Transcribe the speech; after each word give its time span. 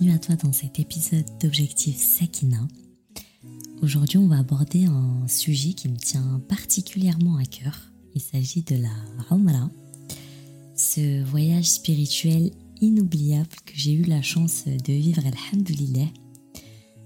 bienvenue 0.00 0.16
à 0.16 0.18
toi 0.18 0.34
dans 0.34 0.52
cet 0.52 0.80
épisode 0.80 1.26
d'Objectif 1.40 1.96
Sakina. 1.96 2.58
Aujourd'hui, 3.80 4.18
on 4.18 4.26
va 4.26 4.38
aborder 4.38 4.86
un 4.86 5.28
sujet 5.28 5.72
qui 5.72 5.88
me 5.88 5.96
tient 5.96 6.42
particulièrement 6.48 7.36
à 7.36 7.44
cœur. 7.44 7.78
Il 8.14 8.20
s'agit 8.20 8.62
de 8.62 8.74
la 8.74 8.90
Umrah, 9.30 9.70
ce 10.74 11.22
voyage 11.22 11.66
spirituel 11.66 12.50
inoubliable 12.80 13.54
que 13.64 13.74
j'ai 13.74 13.92
eu 13.92 14.02
la 14.02 14.20
chance 14.20 14.64
de 14.64 14.92
vivre, 14.92 15.22
alhamdulillah. 15.26 16.08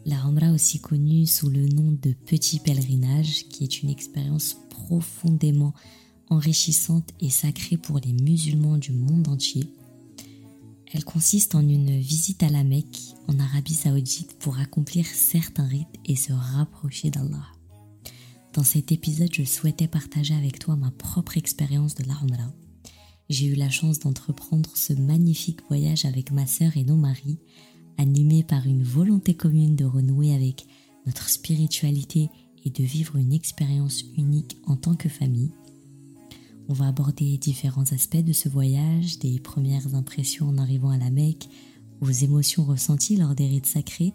La 0.07 0.17
Umrah 0.25 0.53
aussi 0.53 0.81
connue 0.81 1.27
sous 1.27 1.51
le 1.51 1.67
nom 1.67 1.93
de 1.93 2.13
petit 2.13 2.59
pèlerinage, 2.59 3.49
qui 3.51 3.65
est 3.65 3.83
une 3.83 3.91
expérience 3.91 4.57
profondément 4.71 5.75
enrichissante 6.31 7.11
et 7.21 7.29
sacrée 7.29 7.77
pour 7.77 7.99
les 7.99 8.15
musulmans 8.15 8.79
du 8.79 8.93
monde 8.93 9.29
entier. 9.29 9.65
Elle 10.93 11.05
consiste 11.05 11.55
en 11.55 11.61
une 11.61 11.99
visite 11.99 12.43
à 12.43 12.49
la 12.49 12.65
Mecque, 12.65 13.15
en 13.27 13.39
Arabie 13.39 13.75
Saoudite, 13.75 14.39
pour 14.39 14.59
accomplir 14.59 15.07
certains 15.07 15.67
rites 15.67 15.87
et 16.07 16.17
se 16.17 16.33
rapprocher 16.33 17.11
d'Allah. 17.11 17.47
Dans 18.55 18.65
cet 18.65 18.91
épisode, 18.91 19.35
je 19.35 19.45
souhaitais 19.45 19.87
partager 19.87 20.35
avec 20.35 20.59
toi 20.59 20.77
ma 20.77 20.91
propre 20.91 21.37
expérience 21.37 21.95
de 21.95 22.05
la 22.05 22.15
J'ai 23.29 23.47
eu 23.47 23.55
la 23.55 23.69
chance 23.69 23.99
d'entreprendre 23.99 24.71
ce 24.75 24.95
magnifique 24.95 25.61
voyage 25.69 26.07
avec 26.07 26.33
ma 26.33 26.47
sœur 26.47 26.75
et 26.79 26.85
nos 26.85 26.97
maris, 26.97 27.39
animés 27.99 28.43
par 28.43 28.67
une 28.67 28.83
volonté 28.83 29.35
commune 29.35 29.77
de 29.77 29.85
renouer 29.85 30.35
avec 30.35 30.67
notre 31.05 31.29
spiritualité 31.29 32.31
et 32.65 32.71
de 32.71 32.83
vivre 32.83 33.17
une 33.17 33.35
expérience 33.35 34.03
unique 34.17 34.57
en 34.67 34.77
tant 34.77 34.95
que 34.95 35.11
famille. 35.11 35.53
On 36.71 36.75
va 36.75 36.89
aborder 36.89 37.39
différents 37.39 37.93
aspects 37.93 38.23
de 38.23 38.35
ce 38.35 38.51
voyage, 38.51 39.19
des 39.19 39.41
premières 39.41 39.95
impressions 39.95 40.49
en 40.49 40.59
arrivant 40.59 40.91
à 40.91 40.99
la 40.99 41.11
Mecque, 41.11 41.49
aux 42.03 42.11
émotions 42.11 42.63
ressenties 42.63 43.17
lors 43.17 43.35
des 43.35 43.47
rites 43.47 43.65
sacrés. 43.65 44.13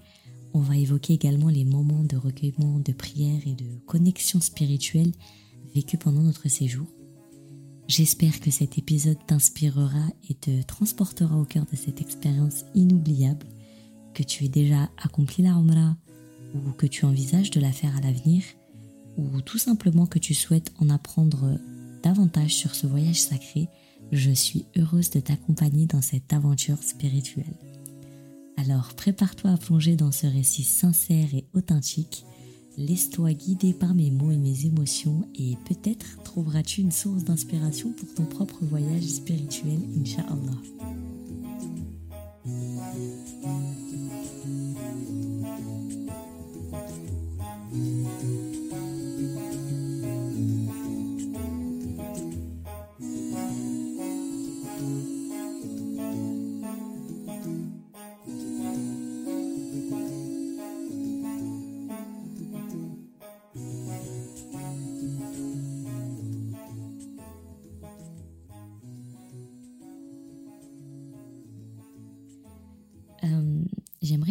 On 0.54 0.60
va 0.60 0.78
évoquer 0.78 1.14
également 1.14 1.50
les 1.50 1.66
moments 1.66 2.04
de 2.04 2.16
recueillement, 2.16 2.80
de 2.80 2.94
prière 2.94 3.42
et 3.48 3.56
de 3.56 3.80
connexion 3.88 4.40
spirituelle 4.40 5.12
vécus 5.74 6.00
pendant 6.00 6.22
notre 6.22 6.48
séjour. 6.48 6.86
J'espère 7.88 8.40
que 8.40 8.52
cet 8.52 8.78
épisode 8.78 9.18
t'inspirera 9.26 10.06
et 10.30 10.36
te 10.36 10.62
transportera 10.62 11.36
au 11.36 11.46
cœur 11.46 11.66
de 11.72 11.76
cette 11.76 12.02
expérience 12.02 12.66
inoubliable, 12.76 13.48
que 14.14 14.22
tu 14.22 14.46
aies 14.46 14.50
déjà 14.50 14.92
accompli 15.04 15.42
la 15.42 15.54
Umrah 15.54 15.98
ou 16.54 16.72
que 16.74 16.86
tu 16.86 17.06
envisages 17.06 17.50
de 17.50 17.60
la 17.60 17.72
faire 17.72 17.98
à 17.98 18.02
l'avenir, 18.02 18.44
ou 19.18 19.42
tout 19.42 19.58
simplement 19.58 20.06
que 20.06 20.20
tu 20.20 20.36
souhaites 20.36 20.72
en 20.80 20.90
apprendre 20.92 21.58
davantage 22.04 22.54
sur 22.54 22.76
ce 22.76 22.86
voyage 22.86 23.22
sacré, 23.22 23.70
je 24.12 24.32
suis 24.32 24.66
heureuse 24.78 25.10
de 25.10 25.20
t'accompagner 25.20 25.88
dans 25.88 26.02
cette 26.02 26.32
aventure 26.34 26.84
spirituelle. 26.84 27.56
Alors 28.58 28.94
prépare-toi 28.94 29.52
à 29.52 29.58
plonger 29.58 29.96
dans 29.96 30.12
ce 30.12 30.28
récit 30.28 30.64
sincère 30.64 31.34
et 31.34 31.46
authentique, 31.54 32.26
laisse-toi 32.78 33.34
guider 33.34 33.74
par 33.74 33.96
mes 33.96 34.12
mots 34.12 34.32
et 34.32 34.38
mes 34.38 34.66
émotions 34.66 35.28
et 35.36 35.58
peut-être 35.68 36.22
trouveras-tu 36.24 36.82
une 36.82 36.92
source 36.92 37.24
d'inspiration 37.24 37.92
pour 37.92 38.14
ton 38.14 38.26
propre 38.26 38.64
voyage 38.66 39.04
spirituel, 39.04 39.80
Inch'Allah. 40.00 41.13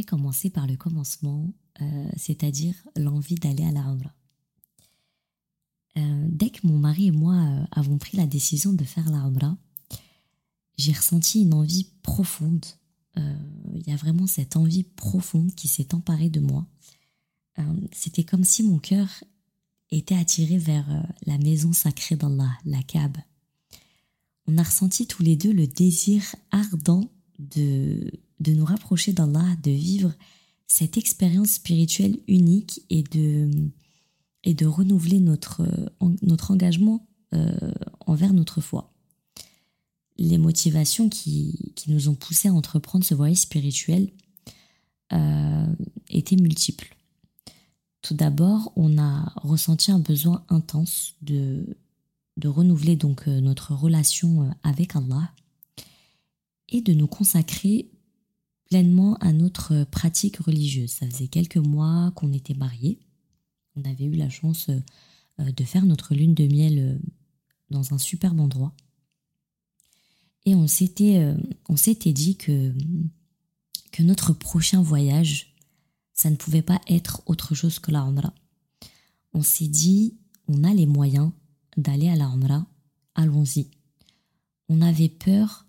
Commencer 0.05 0.51
par 0.51 0.67
le 0.67 0.77
commencement, 0.77 1.53
euh, 1.81 2.11
c'est-à-dire 2.17 2.75
l'envie 2.97 3.37
d'aller 3.37 3.65
à 3.65 3.73
la. 3.73 3.97
Euh, 5.99 6.27
dès 6.29 6.51
que 6.51 6.67
mon 6.67 6.79
mari 6.79 7.09
et 7.09 7.11
moi 7.11 7.35
euh, 7.35 7.65
avons 7.71 7.99
pris 7.99 8.17
la 8.17 8.27
décision 8.27 8.73
de 8.73 8.85
faire 8.85 9.09
la 9.11 9.31
j'ai 10.79 10.93
ressenti 10.93 11.43
une 11.43 11.55
envie 11.55 11.91
profonde. 12.03 12.65
Il 13.15 13.87
y 13.87 13.93
a 13.93 13.97
vraiment 13.97 14.27
cette 14.27 14.57
envie 14.57 14.85
profonde 14.85 15.55
qui 15.55 15.69
s'est 15.69 15.95
emparée 15.95 16.31
de 16.31 16.41
moi. 16.41 16.67
C'était 17.93 18.25
comme 18.25 18.43
si 18.43 18.63
mon 18.63 18.79
cœur 18.79 19.07
était 19.91 20.17
attiré 20.17 20.57
vers 20.57 20.89
la 21.27 21.37
maison 21.37 21.75
sacrée 21.75 22.17
d'Allah, 22.17 22.51
la 22.65 22.83
Kaaba. 22.83 23.21
On 24.47 24.57
a 24.57 24.63
ressenti 24.63 25.07
tous 25.07 25.23
les 25.23 25.37
deux 25.37 25.53
le 25.53 25.67
désir 25.67 26.35
ardent 26.51 27.11
de 27.39 28.11
de 28.43 28.53
nous 28.53 28.65
rapprocher 28.65 29.13
d'Allah, 29.13 29.57
de 29.63 29.71
vivre 29.71 30.13
cette 30.67 30.97
expérience 30.97 31.53
spirituelle 31.53 32.19
unique 32.29 32.83
et 32.91 33.03
de, 33.03 33.51
et 34.45 34.55
de 34.55 34.67
renouveler 34.67 35.21
notre, 35.21 35.63
notre 36.23 36.51
engagement 36.51 37.07
euh, 37.35 37.73
envers 38.07 38.33
notre 38.33 38.61
foi. 38.61 38.93
Les 40.19 40.39
motivations 40.39 41.09
qui, 41.09 41.73
qui, 41.77 41.91
nous 41.91 42.09
ont 42.09 42.15
poussé 42.15 42.49
à 42.49 42.53
entreprendre 42.53 43.05
ce 43.05 43.15
voyage 43.15 43.39
spirituel 43.39 44.11
euh, 45.13 45.67
étaient 46.09 46.37
multiples. 46.37 46.97
Tout 48.03 48.15
d'abord, 48.15 48.73
on 48.77 48.99
a 48.99 49.33
ressenti 49.37 49.91
un 49.91 49.99
besoin 49.99 50.45
intense 50.49 51.15
de, 51.23 51.77
de 52.37 52.49
renouveler 52.49 52.97
donc 52.97 53.29
euh, 53.29 53.41
notre 53.41 53.75
relation 53.75 54.51
avec 54.63 54.97
Allah 54.97 55.33
et 56.69 56.81
de 56.81 56.93
nous 56.95 57.07
consacrer 57.07 57.91
pleinement 58.73 59.17
à 59.17 59.35
notre 59.35 59.85
pratique 59.85 60.39
religieuse. 60.39 60.93
Ça 60.93 61.07
faisait 61.07 61.29
quelques 61.29 61.59
mois 61.59 62.11
qu'on 62.17 62.33
était 62.33 62.55
mariés. 62.55 62.99
On 63.77 63.85
avait 63.85 64.07
eu 64.07 64.15
la 64.15 64.31
chance 64.31 64.71
euh, 64.71 65.53
de 65.53 65.63
faire 65.65 65.85
notre 65.85 66.15
lune 66.15 66.33
de 66.33 66.47
miel 66.47 66.79
euh, 66.79 66.99
dans 67.69 67.93
un 67.93 67.99
superbe 67.99 68.41
endroit. 68.41 68.73
Et 70.47 70.55
on 70.55 70.67
s'était, 70.67 71.19
euh, 71.19 71.37
on 71.69 71.77
s'était 71.77 72.15
dit 72.15 72.39
que, 72.39 72.73
que 73.91 74.03
notre 74.03 74.33
prochain 74.33 74.81
voyage, 74.81 75.55
ça 76.15 76.31
ne 76.31 76.37
pouvait 76.37 76.63
pas 76.63 76.81
être 76.89 77.23
autre 77.27 77.55
chose 77.55 77.79
que 77.79 77.91
la 77.91 78.01
Umrah. 78.01 78.33
On 79.35 79.43
s'est 79.43 79.69
dit, 79.69 80.17
on 80.49 80.65
a 80.65 80.73
les 80.73 80.87
moyens 80.87 81.31
d'aller 81.77 82.09
à 82.09 82.17
la 82.17 82.25
Umrah, 82.25 82.67
allons-y. 83.17 83.69
On 84.71 84.81
avait 84.81 85.11
peur 85.11 85.67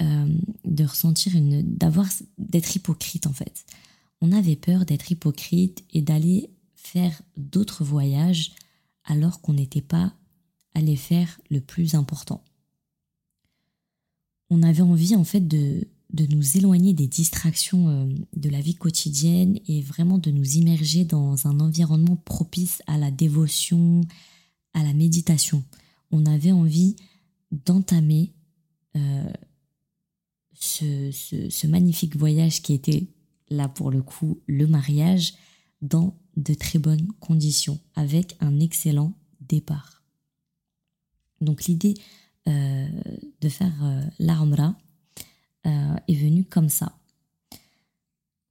euh, 0.00 0.34
de 0.64 0.84
ressentir 0.84 1.36
une, 1.36 1.62
d'avoir, 1.76 2.06
d'être 2.38 2.74
hypocrite 2.74 3.26
en 3.26 3.32
fait. 3.32 3.64
On 4.20 4.32
avait 4.32 4.56
peur 4.56 4.84
d'être 4.86 5.10
hypocrite 5.10 5.84
et 5.92 6.00
d'aller 6.00 6.50
faire 6.74 7.20
d'autres 7.36 7.84
voyages 7.84 8.52
alors 9.04 9.40
qu'on 9.40 9.54
n'était 9.54 9.82
pas 9.82 10.14
allé 10.74 10.96
faire 10.96 11.40
le 11.50 11.60
plus 11.60 11.94
important. 11.94 12.42
On 14.50 14.62
avait 14.62 14.82
envie 14.82 15.16
en 15.16 15.24
fait 15.24 15.46
de, 15.46 15.86
de 16.12 16.26
nous 16.26 16.56
éloigner 16.56 16.92
des 16.92 17.06
distractions 17.06 17.88
euh, 17.88 18.14
de 18.36 18.48
la 18.50 18.60
vie 18.60 18.74
quotidienne 18.74 19.58
et 19.66 19.80
vraiment 19.80 20.18
de 20.18 20.30
nous 20.30 20.56
immerger 20.56 21.04
dans 21.04 21.46
un 21.46 21.58
environnement 21.60 22.16
propice 22.16 22.82
à 22.86 22.98
la 22.98 23.10
dévotion, 23.10 24.02
à 24.74 24.82
la 24.82 24.92
méditation. 24.92 25.64
On 26.10 26.26
avait 26.26 26.52
envie 26.52 26.96
d'entamer 27.50 28.32
euh, 28.96 29.32
ce, 30.62 31.66
magnifique 31.66 32.16
voyage 32.16 32.62
qui 32.62 32.72
était 32.72 33.06
là 33.50 33.68
pour 33.68 33.90
le 33.90 34.02
coup 34.02 34.40
le 34.46 34.66
mariage 34.66 35.34
dans 35.80 36.16
de 36.36 36.54
très 36.54 36.78
bonnes 36.78 37.08
conditions 37.20 37.80
avec 37.94 38.36
un 38.40 38.60
excellent 38.60 39.12
départ. 39.40 40.02
Donc 41.40 41.64
l'idée 41.64 41.94
euh, 42.48 42.88
de 43.40 43.48
faire 43.48 43.72
euh, 43.82 44.02
l'Armra 44.18 44.76
euh, 45.66 45.96
est 46.08 46.14
venue 46.14 46.44
comme 46.44 46.68
ça. 46.68 46.96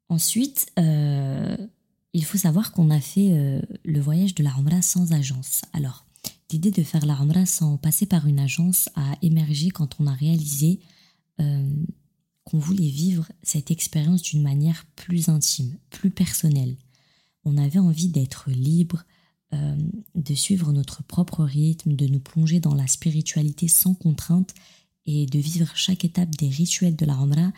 Ensuite, 0.09 0.73
il 0.75 2.25
faut 2.25 2.37
savoir 2.37 2.73
qu'on 2.73 2.89
a 2.89 2.99
fait 2.99 3.61
le 3.85 3.99
voyage 4.01 4.35
de 4.35 4.43
l'Armra 4.43 4.81
sans 4.81 5.13
agence. 5.13 5.61
Alors, 5.71 6.05
l'idée 6.51 6.71
de 6.71 6.83
faire 6.83 7.05
l'Armra 7.05 7.45
sans 7.45 7.77
passer 7.77 8.05
par 8.05 8.27
une 8.27 8.39
agence 8.39 8.89
a 8.95 9.13
émergé 9.21 9.69
quand 9.69 10.01
on 10.01 10.07
a 10.07 10.13
réalisé 10.13 10.81
qu'on 12.43 12.59
voulait 12.59 12.89
vivre 12.89 13.31
cette 13.43 13.71
expérience 13.71 14.21
d'une 14.21 14.41
manière 14.41 14.85
plus 14.95 15.29
intime, 15.29 15.77
plus 15.89 16.09
personnelle. 16.09 16.75
On 17.45 17.57
avait 17.57 17.79
envie 17.79 18.09
d'être 18.09 18.49
libre, 18.49 19.03
euh, 19.53 19.75
de 20.15 20.33
suivre 20.33 20.71
notre 20.71 21.03
propre 21.03 21.43
rythme, 21.43 21.93
de 21.93 22.07
nous 22.07 22.19
plonger 22.19 22.59
dans 22.59 22.73
la 22.73 22.87
spiritualité 22.87 23.67
sans 23.67 23.93
contrainte 23.93 24.53
et 25.05 25.25
de 25.25 25.39
vivre 25.39 25.71
chaque 25.75 26.05
étape 26.05 26.35
des 26.35 26.49
rituels 26.49 26.95
de 26.95 27.05
la 27.05 27.15
Ramra 27.15 27.51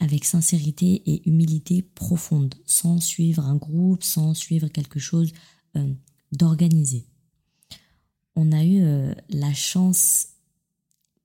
avec 0.00 0.24
sincérité 0.24 1.00
et 1.06 1.28
humilité 1.28 1.80
profonde, 1.82 2.56
sans 2.66 3.00
suivre 3.00 3.44
un 3.44 3.54
groupe, 3.54 4.02
sans 4.02 4.34
suivre 4.34 4.66
quelque 4.66 4.98
chose 4.98 5.32
d'organisé. 6.32 7.06
On 8.34 8.50
a 8.50 8.64
eu 8.64 8.82
la 9.30 9.54
chance 9.54 10.30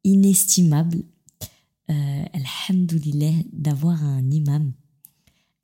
inestimable, 0.03 1.03
alhamdoulilah, 1.87 3.43
d'avoir 3.51 4.03
un 4.03 4.29
imam 4.31 4.73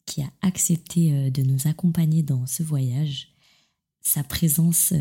qui 0.05 0.21
a 0.21 0.31
accepté 0.41 1.31
de 1.31 1.41
nous 1.43 1.67
accompagner 1.67 2.23
dans 2.23 2.45
ce 2.45 2.63
voyage. 2.63 3.29
Sa 4.01 4.23
présence 4.23 4.93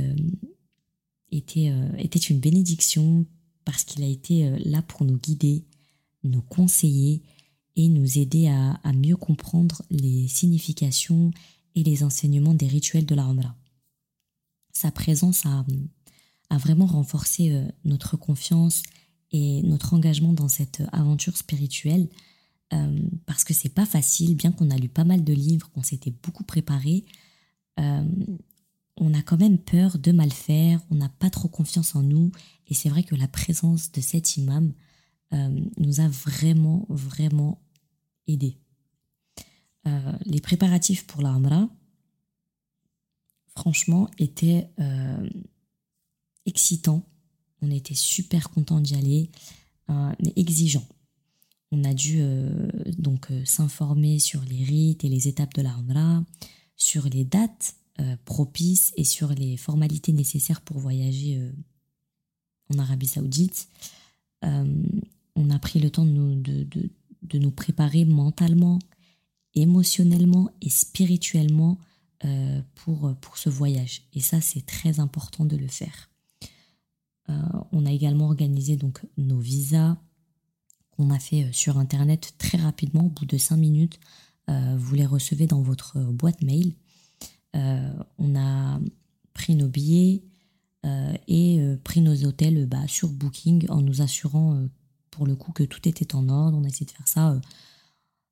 était, 1.31 1.73
était 1.99 2.19
une 2.19 2.41
bénédiction 2.41 3.27
parce 3.69 3.85
qu'il 3.85 4.03
a 4.03 4.07
été 4.07 4.47
euh, 4.47 4.59
là 4.65 4.81
pour 4.81 5.05
nous 5.05 5.19
guider, 5.19 5.67
nous 6.25 6.41
conseiller 6.41 7.21
et 7.77 7.91
nous 7.91 8.17
aider 8.17 8.49
à, 8.49 8.81
mieux 8.95 9.15
comprendre 9.15 9.83
les 9.91 10.27
significations 10.27 11.33
et 11.75 11.83
les 11.83 12.03
enseignements 12.03 12.55
des 12.55 12.67
rituels 12.67 13.05
de 13.05 13.15
la 13.15 13.25
Umrah. 13.25 13.55
Sa 14.73 14.91
présence 14.91 15.45
a, 15.45 15.67
vraiment 16.57 16.87
renforcé 16.87 17.53
euh, 17.53 17.69
notre 17.85 18.17
confiance 18.17 18.83
et 19.31 19.63
notre 19.63 19.95
engagement 19.95 20.33
dans 20.33 20.49
cette 20.49 20.83
aventure 20.93 21.37
spirituelle 21.37 22.09
euh, 22.73 23.01
parce 23.27 23.45
que 23.45 23.55
c'est 23.55 23.69
pas 23.75 23.87
facile, 23.87 24.37
bien 24.37 24.53
qu'on 24.53 24.71
a 24.71 24.77
lu 24.77 24.89
pas 24.89 25.05
mal 25.05 25.25
de 25.25 25.33
livres, 25.33 25.71
qu'on 25.71 25.83
s'était 25.83 26.15
beaucoup 26.23 26.45
préparé, 26.45 27.05
on 29.01 29.15
a 29.15 29.23
quand 29.23 29.39
même 29.39 29.59
peur 29.59 29.99
de 29.99 30.13
mal 30.13 30.33
faire, 30.33 30.81
on 30.91 30.97
n'a 30.97 31.09
pas 31.09 31.31
trop 31.31 31.49
confiance 31.49 31.95
en 31.95 32.03
nous. 32.03 32.33
Et 32.67 32.75
c'est 32.75 32.89
vrai 32.89 33.03
que 33.03 33.15
la 33.15 33.29
présence 33.29 33.93
de 33.93 34.01
cet 34.01 34.37
imam 34.37 34.73
euh, 35.33 35.61
nous 35.77 36.01
a 36.01 36.09
vraiment, 36.09 36.87
vraiment 36.89 37.63
aidés. 38.27 38.59
Euh, 39.87 40.13
les 40.25 40.41
préparatifs 40.41 41.07
pour 41.07 41.23
la 41.23 41.39
franchement, 43.55 44.09
étaient 44.19 44.71
euh, 44.79 45.29
excitants. 46.47 47.05
On 47.63 47.71
était 47.71 47.95
super 47.95 48.51
contents 48.51 48.81
d'y 48.81 48.95
aller, 48.95 49.31
mais 49.89 50.33
exigeants. 50.37 50.87
On 51.73 51.85
a 51.85 51.93
dû 51.93 52.23
donc 52.99 53.29
s'informer 53.45 54.19
sur 54.19 54.43
les 54.43 54.65
rites 54.65 55.05
et 55.05 55.09
les 55.09 55.29
étapes 55.29 55.55
de 55.55 55.63
la 55.63 55.75
sur 56.79 57.09
les 57.09 57.25
dates 57.25 57.75
euh, 58.01 58.17
propice 58.25 58.93
et 58.97 59.03
sur 59.03 59.31
les 59.31 59.57
formalités 59.57 60.13
nécessaires 60.13 60.61
pour 60.61 60.79
voyager 60.79 61.37
euh, 61.37 61.51
en 62.73 62.79
Arabie 62.79 63.09
Saoudite. 63.09 63.69
Euh, 64.45 64.83
on 65.35 65.51
a 65.51 65.59
pris 65.59 65.81
le 65.81 65.91
temps 65.91 66.05
de 66.05 66.11
nous, 66.11 66.37
de, 66.37 67.39
nous 67.39 67.51
préparer 67.51 68.05
mentalement, 68.05 68.79
émotionnellement 69.55 70.49
et 70.63 70.71
spirituellement 70.71 71.79
pour, 72.75 73.15
pour 73.21 73.39
ce 73.39 73.49
voyage. 73.49 74.03
Et 74.13 74.21
ça, 74.21 74.41
c'est 74.41 74.67
très 74.67 74.99
important 74.99 75.45
de 75.45 75.57
le 75.57 75.69
faire. 75.69 76.11
On 77.73 77.85
a 77.85 77.93
également 77.93 78.27
organisé 78.27 78.77
donc 78.77 79.01
nos 79.17 79.39
visas 79.39 79.97
qu'on 80.91 81.11
a 81.11 81.19
fait 81.19 81.53
sur 81.53 81.79
Internet 81.79 82.35
très 82.39 82.59
rapidement, 82.59 83.05
au 83.05 83.11
bout 83.11 83.27
de 83.27 83.37
5 83.37 83.57
minutes. 83.57 84.01
vous 84.49 84.95
les 84.95 85.07
recevez 85.07 85.47
dans 85.47 85.63
votre 85.63 85.99
boîte 85.99 86.43
mail. 86.43 86.75
Euh, 87.57 87.93
on 88.19 88.37
a 88.37 88.79
pris 89.33 89.55
nos 89.55 89.69
billets 89.69 90.23
euh, 90.85 91.15
et 91.27 91.61
euh, 91.61 91.77
pris 91.83 92.01
nos 92.01 92.25
hôtels 92.25 92.67
bah, 92.67 92.87
sur 92.87 93.09
Booking 93.09 93.67
en 93.71 93.81
nous 93.81 94.03
assurant 94.03 94.67
pour 95.11 95.27
le 95.27 95.35
coup 95.35 95.53
que 95.53 95.65
tout 95.65 95.89
était 95.89 96.15
en 96.15 96.29
ordre. 96.29 96.59
On 96.59 96.65
a 96.65 96.69
essayé 96.69 96.87
de 96.87 96.91
faire 96.91 97.09
ça 97.09 97.41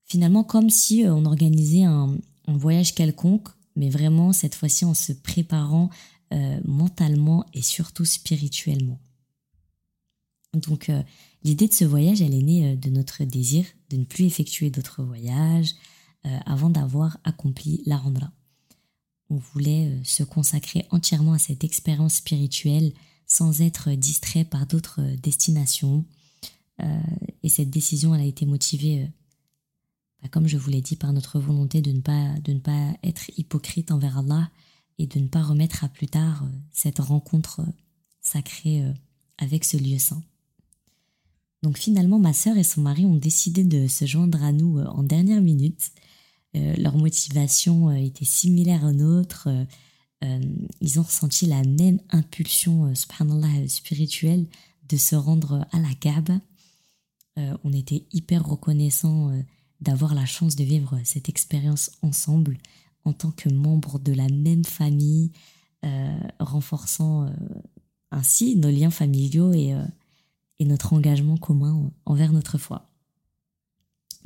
finalement 0.05 0.45
comme 0.45 0.71
si 0.71 1.05
on 1.07 1.25
organisait 1.25 1.85
un, 1.85 2.17
voyage 2.49 2.95
quelconque, 2.95 3.49
mais 3.75 3.91
vraiment 3.91 4.33
cette 4.33 4.55
fois-ci 4.55 4.85
en 4.85 4.95
se 4.95 5.13
préparant 5.13 5.91
mentalement 6.65 7.45
et 7.55 7.63
surtout 7.63 8.05
spirituellement. 8.05 8.99
Donc 10.55 10.91
l'idée 11.45 11.69
de 11.69 11.73
ce 11.73 11.85
voyage, 11.85 12.21
elle 12.21 12.35
est 12.35 12.43
née 12.43 12.77
de 12.77 12.91
notre 12.91 13.25
désir 13.25 13.65
de 13.91 13.97
ne 13.97 14.05
plus 14.05 14.25
effectuer 14.25 14.71
d'autres 14.71 15.03
voyages 15.03 15.75
avant 16.45 16.71
d'avoir 16.71 17.19
accompli 17.25 17.83
la 17.87 17.97
Rambla 17.97 18.33
on 19.31 19.37
voulait 19.37 19.89
euh, 19.89 20.05
se 20.05 20.23
consacrer 20.23 20.87
entièrement 20.91 21.33
à 21.33 21.39
cette 21.39 21.65
expérience 21.65 22.15
spirituelle 22.15 22.93
sans 23.27 23.61
être 23.61 23.91
distrait 23.93 24.45
par 24.45 24.67
d'autres 24.67 25.01
euh, 25.01 25.17
destinations. 25.17 26.05
Euh, 26.83 27.01
et 27.43 27.49
cette 27.49 27.71
décision, 27.71 28.15
elle 28.15 28.21
a 28.21 28.27
été 28.27 28.47
motivée, 28.47 29.11
bah, 30.23 30.29
comme 30.29 30.47
je 30.47 30.59
vous 30.59 30.71
l'ai 30.71 30.83
dit, 30.83 30.97
par 30.97 31.13
notre 31.13 31.41
volonté 31.41 31.81
de 31.81 31.91
ne, 31.91 32.01
pas, 32.01 32.35
de 32.45 32.53
ne 32.53 32.61
pas 32.61 32.97
être 33.03 33.31
hypocrite 33.39 33.91
envers 33.91 34.19
Allah 34.19 34.51
et 34.99 35.07
de 35.07 35.19
ne 35.19 35.29
pas 35.29 35.43
remettre 35.43 35.85
à 35.85 35.89
plus 35.89 36.09
tard 36.09 36.45
cette 36.73 36.99
rencontre 36.99 37.61
sacrée 38.21 38.83
avec 39.39 39.65
ce 39.65 39.77
lieu 39.77 39.99
saint. 39.99 40.23
Donc 41.63 41.79
finalement, 41.79 42.19
ma 42.19 42.33
sœur 42.33 42.57
et 42.57 42.65
son 42.65 42.81
mari 42.81 43.05
ont 43.05 43.17
décidé 43.17 43.65
de 43.65 43.89
se 43.89 44.07
joindre 44.07 44.43
à 44.43 44.53
nous 44.53 44.79
en 44.79 45.03
dernière 45.03 45.43
minute 45.43 45.93
euh, 46.57 46.75
leur 46.77 46.97
motivation 46.97 47.91
euh, 47.91 47.95
était 47.95 48.25
similaire 48.25 48.85
à 48.85 48.93
nôtre. 48.93 49.49
Euh, 50.25 50.41
ils 50.81 50.99
ont 50.99 51.03
ressenti 51.03 51.47
la 51.47 51.63
même 51.63 52.01
impulsion, 52.11 52.95
spirituelle 52.95 54.47
de 54.89 54.97
se 54.97 55.15
rendre 55.15 55.67
à 55.73 55.79
la 55.79 55.93
Kaaba. 56.01 56.41
on 57.37 57.73
était 57.73 58.07
hyper 58.13 58.45
reconnaissants 58.45 59.31
d'avoir 59.81 60.15
la 60.15 60.25
chance 60.25 60.57
de 60.57 60.65
vivre 60.65 60.99
cette 61.05 61.29
expérience 61.29 61.91
ensemble 62.01 62.57
en 63.07 63.15
tant 63.15 63.31
que 63.31 63.49
membres 63.49 63.99
de 63.99 64.13
la 64.13 64.29
même 64.29 64.65
famille, 64.65 65.33
renforçant 66.41 67.33
ainsi 68.11 68.57
nos 68.57 68.71
liens 68.71 68.91
familiaux 68.91 69.53
et, 69.53 69.75
et, 70.59 70.65
notre 70.65 70.93
engagement 70.93 71.37
commun 71.37 71.91
envers 72.05 72.33
notre 72.33 72.59
foi. 72.59 72.91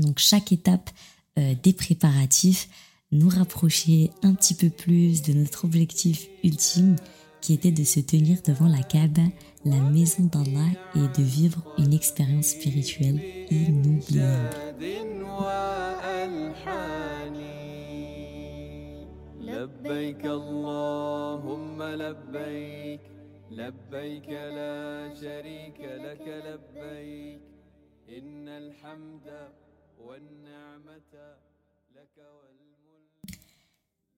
Donc 0.00 0.19
chaque 0.19 0.53
étape 0.53 0.91
euh, 1.38 1.55
des 1.62 1.73
préparatifs, 1.73 2.69
nous 3.12 3.29
rapprocher 3.29 4.11
un 4.23 4.35
petit 4.35 4.55
peu 4.55 4.69
plus 4.71 5.22
de 5.22 5.32
notre 5.32 5.65
objectif 5.65 6.29
ultime 6.43 6.96
qui 7.41 7.55
était 7.55 7.72
de 7.72 7.84
se 7.84 8.01
tenir 8.01 8.39
devant 8.44 8.69
la 8.69 8.82
Kaaba, 8.82 9.22
la 9.65 9.81
maison 9.81 10.25
d'Allah 10.25 10.69
et 10.94 11.19
de 11.19 11.22
vivre 11.22 11.63
une 11.79 11.93
expérience 11.93 12.49
spirituelle 12.49 13.20
inoubliable. 13.51 14.51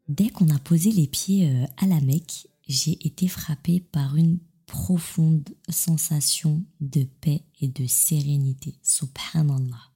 Dès 0.08 0.28
qu'on 0.28 0.49
a 0.50 0.58
posé 0.58 0.90
les 0.92 1.06
pieds 1.06 1.49
euh, 1.49 1.64
à 1.76 1.87
la 1.87 2.00
Mecque, 2.00 2.49
j'ai 2.68 2.99
été 3.06 3.28
frappée 3.28 3.80
par 3.80 4.16
une 4.16 4.38
profonde 4.66 5.49
sensation 5.68 6.64
de 6.80 7.04
paix 7.20 7.42
et 7.61 7.68
de 7.68 7.87
sérénité. 7.87 8.75
Subhanallah. 8.82 9.90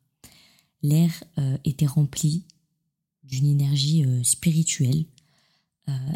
L'air 0.82 1.12
euh, 1.38 1.56
était 1.64 1.86
rempli 1.86 2.44
d'une 3.24 3.46
énergie 3.46 4.04
euh, 4.04 4.22
spirituelle 4.22 5.06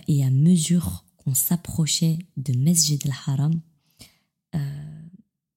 et 0.09 0.25
à 0.25 0.31
mesure 0.31 1.05
qu'on 1.17 1.35
s'approchait 1.35 2.19
de 2.37 2.53
Mesjid 2.53 3.01
al-Haram, 3.07 3.61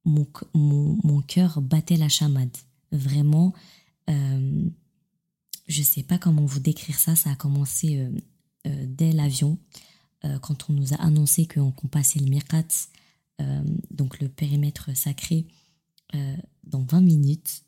mon, 0.05 0.27
mon, 0.53 1.21
cœur 1.21 1.61
battait 1.61 1.97
la 1.97 2.09
chamade. 2.09 2.55
Vraiment, 2.91 3.53
je 5.67 5.79
ne 5.79 5.85
sais 5.85 6.03
pas 6.03 6.17
comment 6.17 6.45
vous 6.45 6.59
décrire 6.59 6.99
ça, 6.99 7.15
ça 7.15 7.31
a 7.31 7.35
commencé 7.35 7.97
euh, 7.97 8.11
euh, 8.67 8.85
dès 8.87 9.11
l'avion, 9.11 9.57
euh, 10.25 10.39
quand 10.39 10.69
on 10.69 10.73
nous 10.73 10.93
a 10.93 10.97
annoncé 10.97 11.47
qu'on 11.47 11.71
passait 11.71 12.19
le 12.19 12.27
Miqat, 12.27 12.67
donc 13.91 14.21
le 14.21 14.29
périmètre 14.29 14.95
sacré, 14.95 15.47
dans 16.63 16.83
20 16.83 17.01
minutes, 17.01 17.63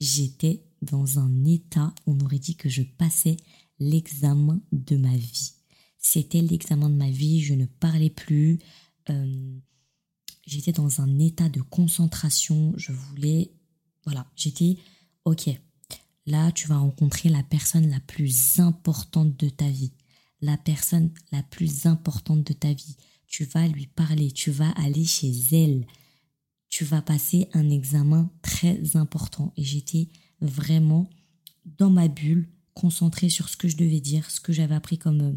j'étais 0.00 0.62
dans 0.80 1.18
un 1.18 1.44
état, 1.44 1.92
on 2.06 2.20
aurait 2.20 2.38
dit 2.38 2.54
que 2.54 2.68
je 2.68 2.82
passais 2.82 3.36
l'examen 3.80 4.60
de 4.70 4.96
ma 4.96 5.16
vie. 5.16 5.54
C'était 6.02 6.42
l'examen 6.42 6.90
de 6.90 6.96
ma 6.96 7.10
vie, 7.10 7.40
je 7.40 7.54
ne 7.54 7.64
parlais 7.64 8.10
plus, 8.10 8.58
j'étais 10.46 10.72
dans 10.72 11.00
un 11.00 11.18
état 11.18 11.48
de 11.48 11.62
concentration, 11.62 12.74
je 12.76 12.92
voulais, 12.92 13.52
voilà, 14.04 14.30
j'étais, 14.36 14.76
ok, 15.24 15.48
Là, 16.26 16.52
tu 16.52 16.68
vas 16.68 16.78
rencontrer 16.78 17.28
la 17.28 17.42
personne 17.42 17.90
la 17.90 18.00
plus 18.00 18.60
importante 18.60 19.36
de 19.38 19.48
ta 19.48 19.68
vie. 19.68 19.92
La 20.40 20.56
personne 20.56 21.10
la 21.32 21.42
plus 21.42 21.86
importante 21.86 22.44
de 22.46 22.52
ta 22.52 22.72
vie. 22.72 22.96
Tu 23.26 23.44
vas 23.44 23.66
lui 23.66 23.86
parler, 23.86 24.30
tu 24.30 24.50
vas 24.50 24.70
aller 24.70 25.04
chez 25.04 25.32
elle. 25.52 25.86
Tu 26.68 26.84
vas 26.84 27.02
passer 27.02 27.48
un 27.52 27.68
examen 27.70 28.30
très 28.42 28.96
important. 28.96 29.52
Et 29.56 29.64
j'étais 29.64 30.08
vraiment 30.40 31.10
dans 31.64 31.90
ma 31.90 32.08
bulle, 32.08 32.48
concentrée 32.74 33.28
sur 33.28 33.48
ce 33.48 33.56
que 33.56 33.68
je 33.68 33.76
devais 33.76 34.00
dire, 34.00 34.30
ce 34.30 34.40
que 34.40 34.52
j'avais 34.52 34.74
appris 34.74 34.98
comme, 34.98 35.20
euh, 35.20 35.32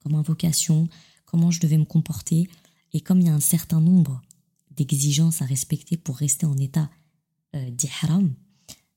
comme 0.00 0.14
invocation, 0.14 0.88
comment 1.24 1.50
je 1.50 1.60
devais 1.60 1.78
me 1.78 1.84
comporter. 1.84 2.48
Et 2.92 3.00
comme 3.00 3.20
il 3.20 3.26
y 3.26 3.30
a 3.30 3.34
un 3.34 3.40
certain 3.40 3.80
nombre 3.80 4.22
d'exigences 4.70 5.42
à 5.42 5.44
respecter 5.44 5.96
pour 5.96 6.16
rester 6.16 6.46
en 6.46 6.56
état 6.56 6.90
euh, 7.54 7.70
d'ihram, 7.70 8.32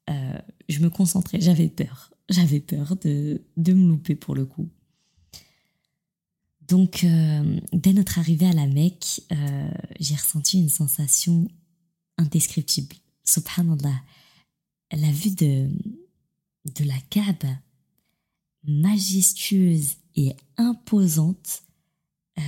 euh, 0.09 0.39
je 0.69 0.79
me 0.79 0.89
concentrais, 0.89 1.39
j'avais 1.41 1.69
peur. 1.69 2.09
J'avais 2.29 2.61
peur 2.61 2.95
de, 2.95 3.41
de 3.57 3.73
me 3.73 3.89
louper 3.89 4.15
pour 4.15 4.35
le 4.35 4.45
coup. 4.45 4.69
Donc, 6.71 7.03
euh, 7.03 7.59
dès 7.73 7.91
notre 7.91 8.17
arrivée 8.19 8.45
à 8.45 8.53
la 8.53 8.67
Mecque, 8.67 9.21
euh, 9.33 9.71
j'ai 9.99 10.15
ressenti 10.15 10.57
une 10.57 10.69
sensation 10.69 11.49
indescriptible. 12.17 12.95
Subhanallah, 13.25 14.01
la 14.93 15.11
vue 15.11 15.35
de, 15.35 15.69
de 16.73 16.85
la 16.85 16.97
Kaaba, 17.09 17.59
majestueuse 18.63 19.97
et 20.15 20.35
imposante, 20.57 21.63
euh, 22.37 22.41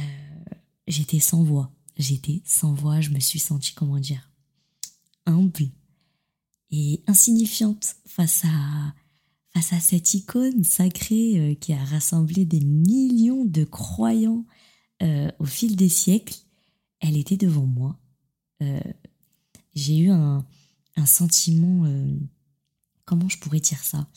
j'étais 0.88 1.20
sans 1.20 1.44
voix. 1.44 1.72
J'étais 1.98 2.42
sans 2.46 2.74
voix, 2.74 3.02
je 3.02 3.12
me 3.12 3.20
suis 3.20 3.40
sentie, 3.40 3.74
comment 3.74 4.00
dire, 4.00 4.32
humble 5.26 5.70
et 6.72 7.04
insignifiante 7.08 7.96
face 8.06 8.46
à 8.46 8.94
face 9.54 9.74
à 9.74 9.80
cette 9.80 10.16
icône 10.16 10.64
sacrée 10.64 11.38
euh, 11.38 11.54
qui 11.54 11.74
a 11.74 11.84
rassemblé 11.86 12.44
des 12.44 12.62
millions 12.62 13.46
de 13.46 13.64
croyants 13.64 14.48
euh, 15.04 15.32
au 15.38 15.46
fil 15.46 15.76
des 15.76 15.90
siècles, 15.90 16.36
elle 17.00 17.18
était 17.18 17.38
devant 17.38 17.68
moi. 17.68 18.00
J'ai 19.76 19.98
eu 19.98 20.10
un, 20.10 20.46
un 20.96 21.06
sentiment, 21.06 21.86
comment 23.04 23.28
je 23.28 23.38
pourrais 23.38 23.60
dire 23.60 23.84
ça, 23.84 24.08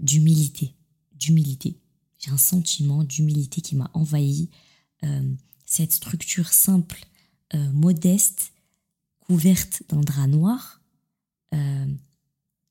d'humilité, 0.00 0.74
d'humilité. 1.12 1.78
J'ai 2.18 2.30
un 2.30 2.38
sentiment 2.38 3.04
d'humilité 3.04 3.60
qui 3.60 3.76
m'a 3.76 3.90
envahi. 3.94 4.50
cette 5.64 5.92
structure 5.92 6.52
simple, 6.52 7.06
modeste, 7.54 8.52
couverte 9.20 9.82
d'un 9.88 10.00
drap 10.00 10.26
noir, 10.26 10.80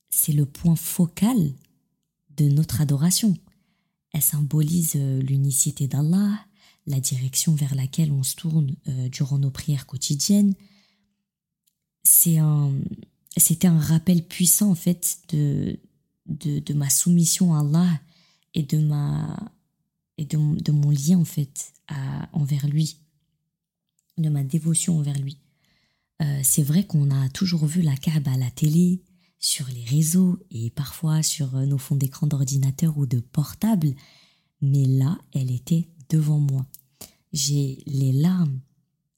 c'est 0.10 0.34
le 0.34 0.46
point 0.46 0.75
focal 0.75 1.54
de 2.38 2.46
notre 2.46 2.82
adoration. 2.82 3.36
Elle 4.13 4.22
symbolise 4.22 4.94
euh, 4.96 5.22
l'unicité 5.22 5.88
d'Allah, 5.88 6.39
la 6.86 7.00
direction 7.00 7.54
vers 7.54 7.75
laquelle 7.75 8.12
on 8.12 8.24
se 8.24 8.36
tourne 8.36 8.75
euh, 8.88 9.10
durant 9.10 9.38
nos 9.38 9.51
prières 9.51 9.86
quotidiennes. 9.86 10.54
C'est 12.04 12.38
un, 12.38 12.72
c'était 13.36 13.68
un 13.68 13.80
rappel 13.80 14.24
puissant 14.24 14.72
en 14.72 14.75
fait 14.75 15.20
de, 15.30 15.77
de, 16.25 16.74
ma 16.74 16.89
soumission 16.89 17.54
à 17.54 17.60
Allah 17.60 18.00
et 18.54 18.63
de 18.63 18.80
ma 18.80 19.51
et 20.18 20.25
de, 20.25 20.72
mon 20.72 20.89
lien 20.89 21.20
en 21.20 21.25
fait 21.25 21.74
à, 21.88 22.27
envers 22.34 22.68
lui, 22.68 22.98
de 24.18 24.30
ma 24.30 24.44
dévotion 24.44 24.98
envers 24.98 25.18
lui. 25.18 25.38
Euh, 26.22 26.39
c'est 26.44 26.63
vrai 26.63 26.86
qu'on 26.86 27.12
a 27.12 27.30
toujours 27.30 27.66
vu 27.66 27.82
la 27.82 27.96
Kaaba 27.96 28.32
à 28.32 28.38
la 28.38 28.51
télé, 28.51 29.01
sur 29.39 29.68
les 29.68 29.84
réseaux 29.84 30.39
et 30.50 30.72
parfois 30.72 31.22
sur 31.22 31.56
euh, 31.56 31.68
nos 31.68 31.77
fonds 31.77 31.96
d'écran 31.96 32.25
d'ordinateur 32.25 32.98
ou 32.98 33.06
de 33.06 33.20
portable, 33.20 33.94
mais 34.62 34.86
là, 34.86 35.20
elle 35.32 35.51
était 35.51 35.88
devant 36.10 36.39
moi. 36.39 36.66
J'ai 37.34 37.84
les 37.86 38.12
larmes 38.12 38.60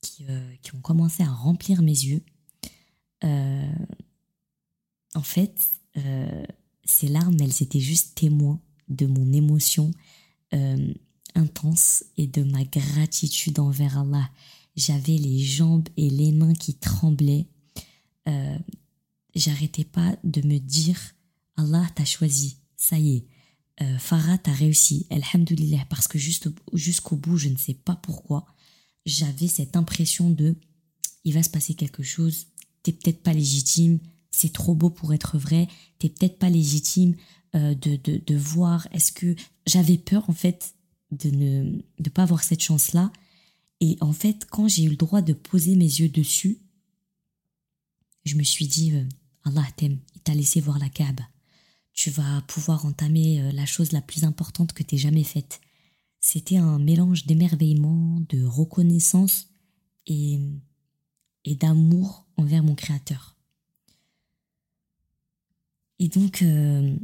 qui, 0.02 0.26
euh, 0.28 0.56
qui, 0.62 0.76
ont 0.76 0.82
commencé 0.82 1.24
à 1.24 1.32
remplir 1.32 1.82
mes 1.82 1.92
yeux. 1.92 2.22
En 5.16 5.24
fait, 5.24 5.60
ces 6.86 7.08
larmes, 7.08 7.38
elles 7.42 7.64
étaient 7.64 7.80
juste 7.80 8.16
témoins 8.16 8.62
de 8.90 9.06
mon 9.06 9.32
émotion 9.34 9.92
intense 11.36 12.04
et 12.18 12.28
de 12.28 12.44
ma 12.44 12.64
gratitude 12.64 13.60
envers 13.60 14.00
Allah. 14.00 14.30
J'avais 14.76 15.18
les 15.18 15.40
jambes 15.40 15.88
et 15.96 16.10
les 16.10 16.32
mains 16.32 16.54
qui 16.54 16.74
tremblaient. 16.74 17.48
J'arrêtais 19.36 19.84
pas 19.84 20.16
de 20.24 20.42
me 20.46 20.58
dire 20.58 21.00
Allah 21.56 21.86
t'a 21.94 22.06
choisi, 22.06 22.58
ça 22.78 22.98
y 22.98 23.18
est, 23.18 23.28
euh, 23.82 23.98
Farah 23.98 24.38
t'a 24.38 24.54
réussi, 24.54 25.08
Alhamdulillah, 25.10 25.86
parce 25.90 26.08
que 26.08 26.18
jusqu'au 26.18 27.16
bout, 27.16 27.38
je 27.38 27.50
ne 27.50 27.58
sais 27.58 27.74
pas 27.74 27.96
pourquoi, 27.96 28.46
j'avais 29.06 29.48
cette 29.48 29.76
impression 29.76 30.30
de 30.30 30.56
il 31.26 31.34
va 31.34 31.44
se 31.44 31.50
passer 31.50 31.74
quelque 31.74 32.04
chose, 32.04 32.48
t'es 32.84 32.94
peut-être 32.94 33.22
pas 33.22 33.34
légitime, 33.34 34.00
c'est 34.32 34.54
trop 34.54 34.74
beau 34.74 34.90
pour 34.90 35.14
être 35.14 35.38
vrai, 35.38 35.68
t'es 36.00 36.10
peut-être 36.10 36.40
pas 36.40 36.50
légitime 36.50 37.16
euh, 37.56 37.74
de, 37.76 37.96
de, 37.96 38.22
de, 38.26 38.36
voir, 38.36 38.88
est-ce 38.92 39.12
que 39.12 39.36
j'avais 39.66 39.98
peur 39.98 40.30
en 40.30 40.34
fait 40.34 40.76
de 41.12 41.30
ne 41.30 41.82
de 42.00 42.10
pas 42.10 42.24
avoir 42.24 42.44
cette 42.44 42.62
chance-là. 42.62 43.12
Et 43.82 43.98
en 44.02 44.14
fait, 44.14 44.46
quand 44.50 44.68
j'ai 44.68 44.84
eu 44.84 44.90
le 44.90 44.96
droit 44.96 45.22
de 45.22 45.34
poser 45.34 45.76
mes 45.76 45.86
yeux 45.86 46.10
dessus, 46.10 46.60
je 48.26 48.36
me 48.36 48.44
suis 48.44 48.68
dit, 48.68 48.94
euh, 48.94 49.06
Allah 49.44 49.66
t'aime, 49.76 50.00
il 50.16 50.22
t'a 50.22 50.34
laissé 50.34 50.60
voir 50.62 50.80
la 50.80 50.90
Kaaba. 50.90 51.24
Tu 51.94 52.10
vas 52.10 52.42
pouvoir 52.48 52.86
entamer 52.86 53.42
euh, 53.42 53.52
la 53.52 53.66
chose 53.66 53.92
la 53.92 54.02
plus 54.02 54.24
importante 54.24 54.74
que 54.74 54.84
t'aies 54.84 54.98
jamais 54.98 55.24
faite. 55.24 55.62
C'était 56.20 56.58
un 56.58 56.80
mélange 56.80 57.26
d'émerveillement, 57.26 58.20
de 58.30 58.44
reconnaissance 58.44 59.48
et, 60.06 60.40
et 61.46 61.56
d'amour 61.56 62.26
envers 62.36 62.64
mon 62.64 62.76
Créateur. 62.76 63.38
Et 66.00 66.10
donc, 66.10 66.42
euh, 66.42 66.96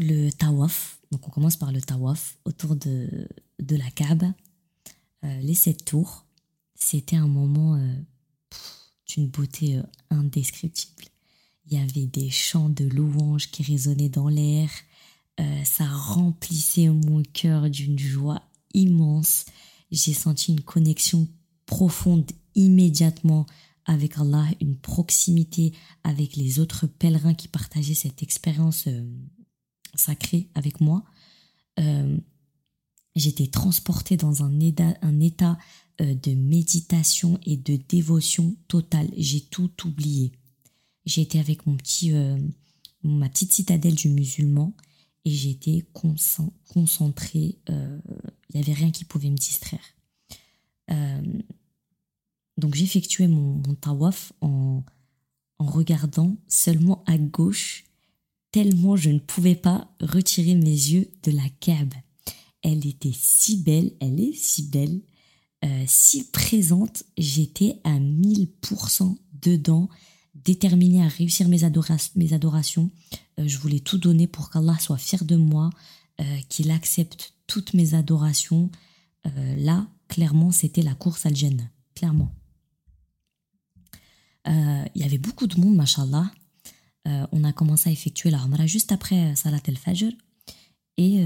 le 0.00 0.30
tawaf, 0.30 1.00
donc 1.12 1.26
on 1.28 1.30
commence 1.30 1.56
par 1.56 1.72
le 1.72 1.80
tawaf 1.80 2.38
autour 2.44 2.76
de, 2.76 3.28
de 3.60 3.76
la 3.76 3.90
Kaaba, 3.90 4.34
les 5.22 5.54
sept 5.54 5.84
tours, 5.84 6.24
c'était 6.74 7.16
un 7.16 7.28
moment 7.28 7.78
d'une 9.06 9.28
beauté 9.28 9.80
indescriptible. 10.08 11.04
Il 11.70 11.78
y 11.78 11.82
avait 11.82 12.06
des 12.06 12.30
chants 12.30 12.68
de 12.68 12.84
louanges 12.84 13.50
qui 13.50 13.62
résonnaient 13.62 14.08
dans 14.08 14.28
l'air. 14.28 14.68
Euh, 15.38 15.64
ça 15.64 15.86
remplissait 15.86 16.88
mon 16.88 17.22
cœur 17.22 17.70
d'une 17.70 17.98
joie 17.98 18.42
immense. 18.74 19.44
J'ai 19.92 20.12
senti 20.12 20.52
une 20.52 20.62
connexion 20.62 21.28
profonde 21.66 22.28
immédiatement 22.56 23.46
avec 23.84 24.18
Allah, 24.18 24.46
une 24.60 24.76
proximité 24.76 25.72
avec 26.02 26.34
les 26.34 26.58
autres 26.58 26.86
pèlerins 26.86 27.34
qui 27.34 27.46
partageaient 27.46 27.94
cette 27.94 28.22
expérience 28.22 28.88
euh, 29.94 29.96
sacrée 29.98 30.48
avec 30.54 30.80
moi. 30.80 31.04
Euh, 31.78 32.18
j'étais 33.16 33.46
transportée 33.46 34.16
dans 34.16 34.42
un 34.42 34.60
état, 34.60 34.94
état 35.20 35.58
de 35.98 36.34
méditation 36.34 37.38
et 37.44 37.56
de 37.56 37.76
dévotion 37.76 38.56
totale. 38.68 39.10
J'ai 39.16 39.40
tout 39.42 39.70
oublié. 39.86 40.32
J'ai 41.06 41.22
été 41.22 41.38
avec 41.38 41.66
mon 41.66 41.76
petit, 41.76 42.12
euh, 42.12 42.38
ma 43.02 43.28
petite 43.28 43.52
citadelle 43.52 43.94
du 43.94 44.08
musulman 44.10 44.74
et 45.24 45.30
j'étais 45.30 45.84
concentrée. 45.92 47.58
Euh, 47.68 47.98
il 48.50 48.56
n'y 48.56 48.62
avait 48.62 48.74
rien 48.74 48.90
qui 48.90 49.04
pouvait 49.04 49.30
me 49.30 49.36
distraire. 49.36 49.84
Euh, 50.90 51.22
donc 52.56 52.74
j'effectuais 52.74 53.28
mon, 53.28 53.62
mon 53.66 53.74
tawaf 53.74 54.32
en, 54.40 54.84
en 55.58 55.66
regardant 55.66 56.36
seulement 56.48 57.02
à 57.06 57.16
gauche, 57.16 57.84
tellement 58.52 58.96
je 58.96 59.10
ne 59.10 59.18
pouvais 59.18 59.54
pas 59.54 59.94
retirer 60.00 60.54
mes 60.54 60.64
yeux 60.64 61.10
de 61.22 61.30
la 61.32 61.48
Kaaba. 61.60 61.96
Elle 62.62 62.86
était 62.86 63.14
si 63.14 63.56
belle, 63.58 63.92
elle 64.00 64.20
est 64.20 64.34
si 64.34 64.64
belle, 64.64 65.00
si 65.86 66.24
présente, 66.30 67.04
j'étais 67.18 67.80
à 67.84 67.98
1000% 67.98 69.16
dedans 69.42 69.88
déterminée 70.44 71.02
à 71.02 71.08
réussir 71.08 71.48
mes, 71.48 71.64
adorations. 71.64 72.90
Euh, 73.38 73.46
je 73.46 73.58
voulais 73.58 73.80
tout 73.80 73.98
donner 73.98 74.26
pour 74.26 74.50
qu'Allah 74.50 74.78
soit 74.78 74.96
fier 74.96 75.24
de 75.24 75.36
moi, 75.36 75.70
euh, 76.20 76.24
qu'il 76.48 76.70
accepte 76.70 77.34
toutes 77.46 77.74
mes 77.74 77.94
adorations. 77.94 78.70
Euh, 79.26 79.56
là, 79.56 79.86
clairement, 80.08 80.50
c'était 80.50 80.82
la 80.82 80.94
course 80.94 81.26
à 81.26 81.32
Jannah, 81.32 81.70
clairement. 81.94 82.34
Il 84.46 85.02
y 85.02 85.04
avait 85.04 85.18
beaucoup 85.18 85.46
de 85.46 85.60
monde, 85.60 85.76
mashallah. 87.04 87.28
on 87.32 87.44
a 87.44 87.52
commencé 87.52 87.90
à 87.90 87.92
effectuer 87.92 88.30
la 88.30 88.38
Umrah 88.38 88.66
juste 88.66 88.92
après 88.92 89.34
Salat 89.36 89.60
el-Fajr. 89.66 90.12
Et, 90.96 91.16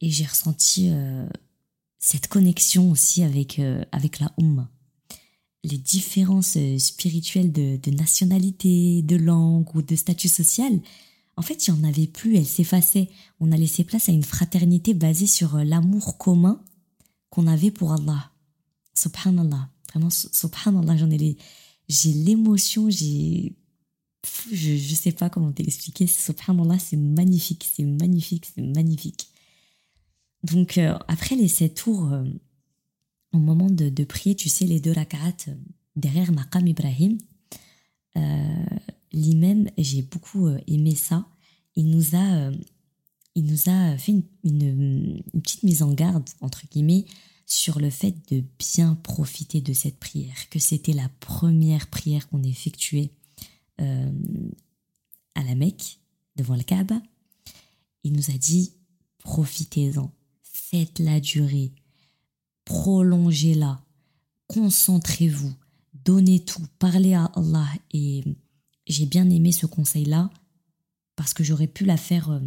et 0.00 0.10
j'ai 0.10 0.24
ressenti 0.24 0.90
cette 1.98 2.28
connexion 2.28 2.90
aussi 2.90 3.22
avec, 3.22 3.60
avec 3.92 4.20
la 4.20 4.32
Ummah 4.38 4.70
les 5.66 5.78
différences 5.78 6.56
euh, 6.56 6.78
spirituelles 6.78 7.52
de, 7.52 7.90
nationalité, 7.90 9.02
de 9.02 9.16
langue 9.16 9.74
ou 9.74 9.82
de 9.82 9.96
statut 9.96 10.28
social, 10.28 10.80
en 11.36 11.42
fait, 11.42 11.66
il 11.66 11.74
n'y 11.74 11.80
en 11.80 11.88
avait 11.88 12.06
plus, 12.06 12.36
elles 12.36 12.46
s'effaçaient. 12.46 13.10
On 13.40 13.52
a 13.52 13.56
laissé 13.56 13.84
place 13.84 14.08
à 14.08 14.12
une 14.12 14.24
fraternité 14.24 14.94
basée 14.94 15.26
sur 15.26 15.56
euh, 15.56 15.64
l'amour 15.64 16.16
commun 16.18 16.62
qu'on 17.30 17.46
avait 17.46 17.70
pour 17.70 17.92
Allah. 17.92 18.30
Subhanallah. 18.94 19.68
Vraiment, 19.90 20.10
subhanallah, 20.10 20.96
j'en 20.96 21.10
ai 21.10 21.36
j'ai 21.88 22.12
l'émotion, 22.12 22.90
j'ai, 22.90 23.54
je 24.52 24.72
ne 24.72 24.96
sais 24.96 25.12
pas 25.12 25.30
comment 25.30 25.52
t'expliquer. 25.52 26.06
Subhanallah, 26.06 26.78
c'est 26.78 26.96
magnifique, 26.96 27.68
c'est 27.72 27.84
magnifique, 27.84 28.46
c'est 28.54 28.62
magnifique. 28.62 29.28
Donc, 30.42 30.78
euh, 30.78 30.96
après 31.08 31.36
les 31.36 31.48
sept 31.48 31.74
tours, 31.74 32.12
euh, 32.12 32.24
au 33.32 33.38
moment 33.38 33.68
de, 33.68 34.04
prier, 34.04 34.34
tu 34.34 34.48
sais, 34.48 34.64
les 34.64 34.80
deux 34.80 34.92
rak'at 34.92 35.34
euh, 35.48 35.54
derrière 35.96 36.32
Maqam 36.32 36.66
Ibrahim, 36.66 37.18
l'imam, 39.12 39.68
j'ai 39.76 40.00
beaucoup 40.00 40.48
aimé 40.66 40.94
ça. 40.94 41.26
Il 41.74 41.90
nous 41.90 42.16
a, 42.16 42.50
il 43.34 43.44
nous 43.44 43.68
a 43.68 43.98
fait 43.98 44.12
une, 44.12 44.22
une, 44.42 45.22
petite 45.42 45.64
mise 45.64 45.82
en 45.82 45.92
garde, 45.92 46.26
entre 46.40 46.62
guillemets, 46.70 47.04
sur 47.44 47.78
le 47.78 47.90
fait 47.90 48.14
de 48.30 48.42
bien 48.58 48.94
profiter 48.94 49.60
de 49.60 49.74
cette 49.74 49.98
prière, 49.98 50.48
que 50.48 50.58
c'était 50.58 50.94
la 50.94 51.10
première 51.20 51.88
prière 51.88 52.26
qu'on 52.30 52.42
effectuait 52.42 53.10
euh, 53.80 54.10
à 55.34 55.42
la 55.42 55.54
Mecque, 55.54 56.00
devant 56.36 56.56
le 56.56 56.62
Kaaba. 56.62 57.00
Il 58.04 58.12
nous 58.12 58.30
a 58.30 58.38
dit 58.38 58.72
profitez-en, 59.18 60.12
faites-la 60.42 61.20
durer, 61.20 61.72
prolongez-la, 62.64 63.82
concentrez-vous, 64.46 65.52
donnez 65.92 66.44
tout, 66.44 66.66
parlez 66.78 67.14
à 67.14 67.24
Allah. 67.24 67.66
Et 67.92 68.24
j'ai 68.86 69.06
bien 69.06 69.28
aimé 69.30 69.52
ce 69.52 69.66
conseil-là 69.66 70.30
parce 71.16 71.32
que 71.32 71.42
j'aurais 71.42 71.66
pu 71.66 71.84
la 71.84 71.96
faire 71.96 72.30
euh, 72.30 72.40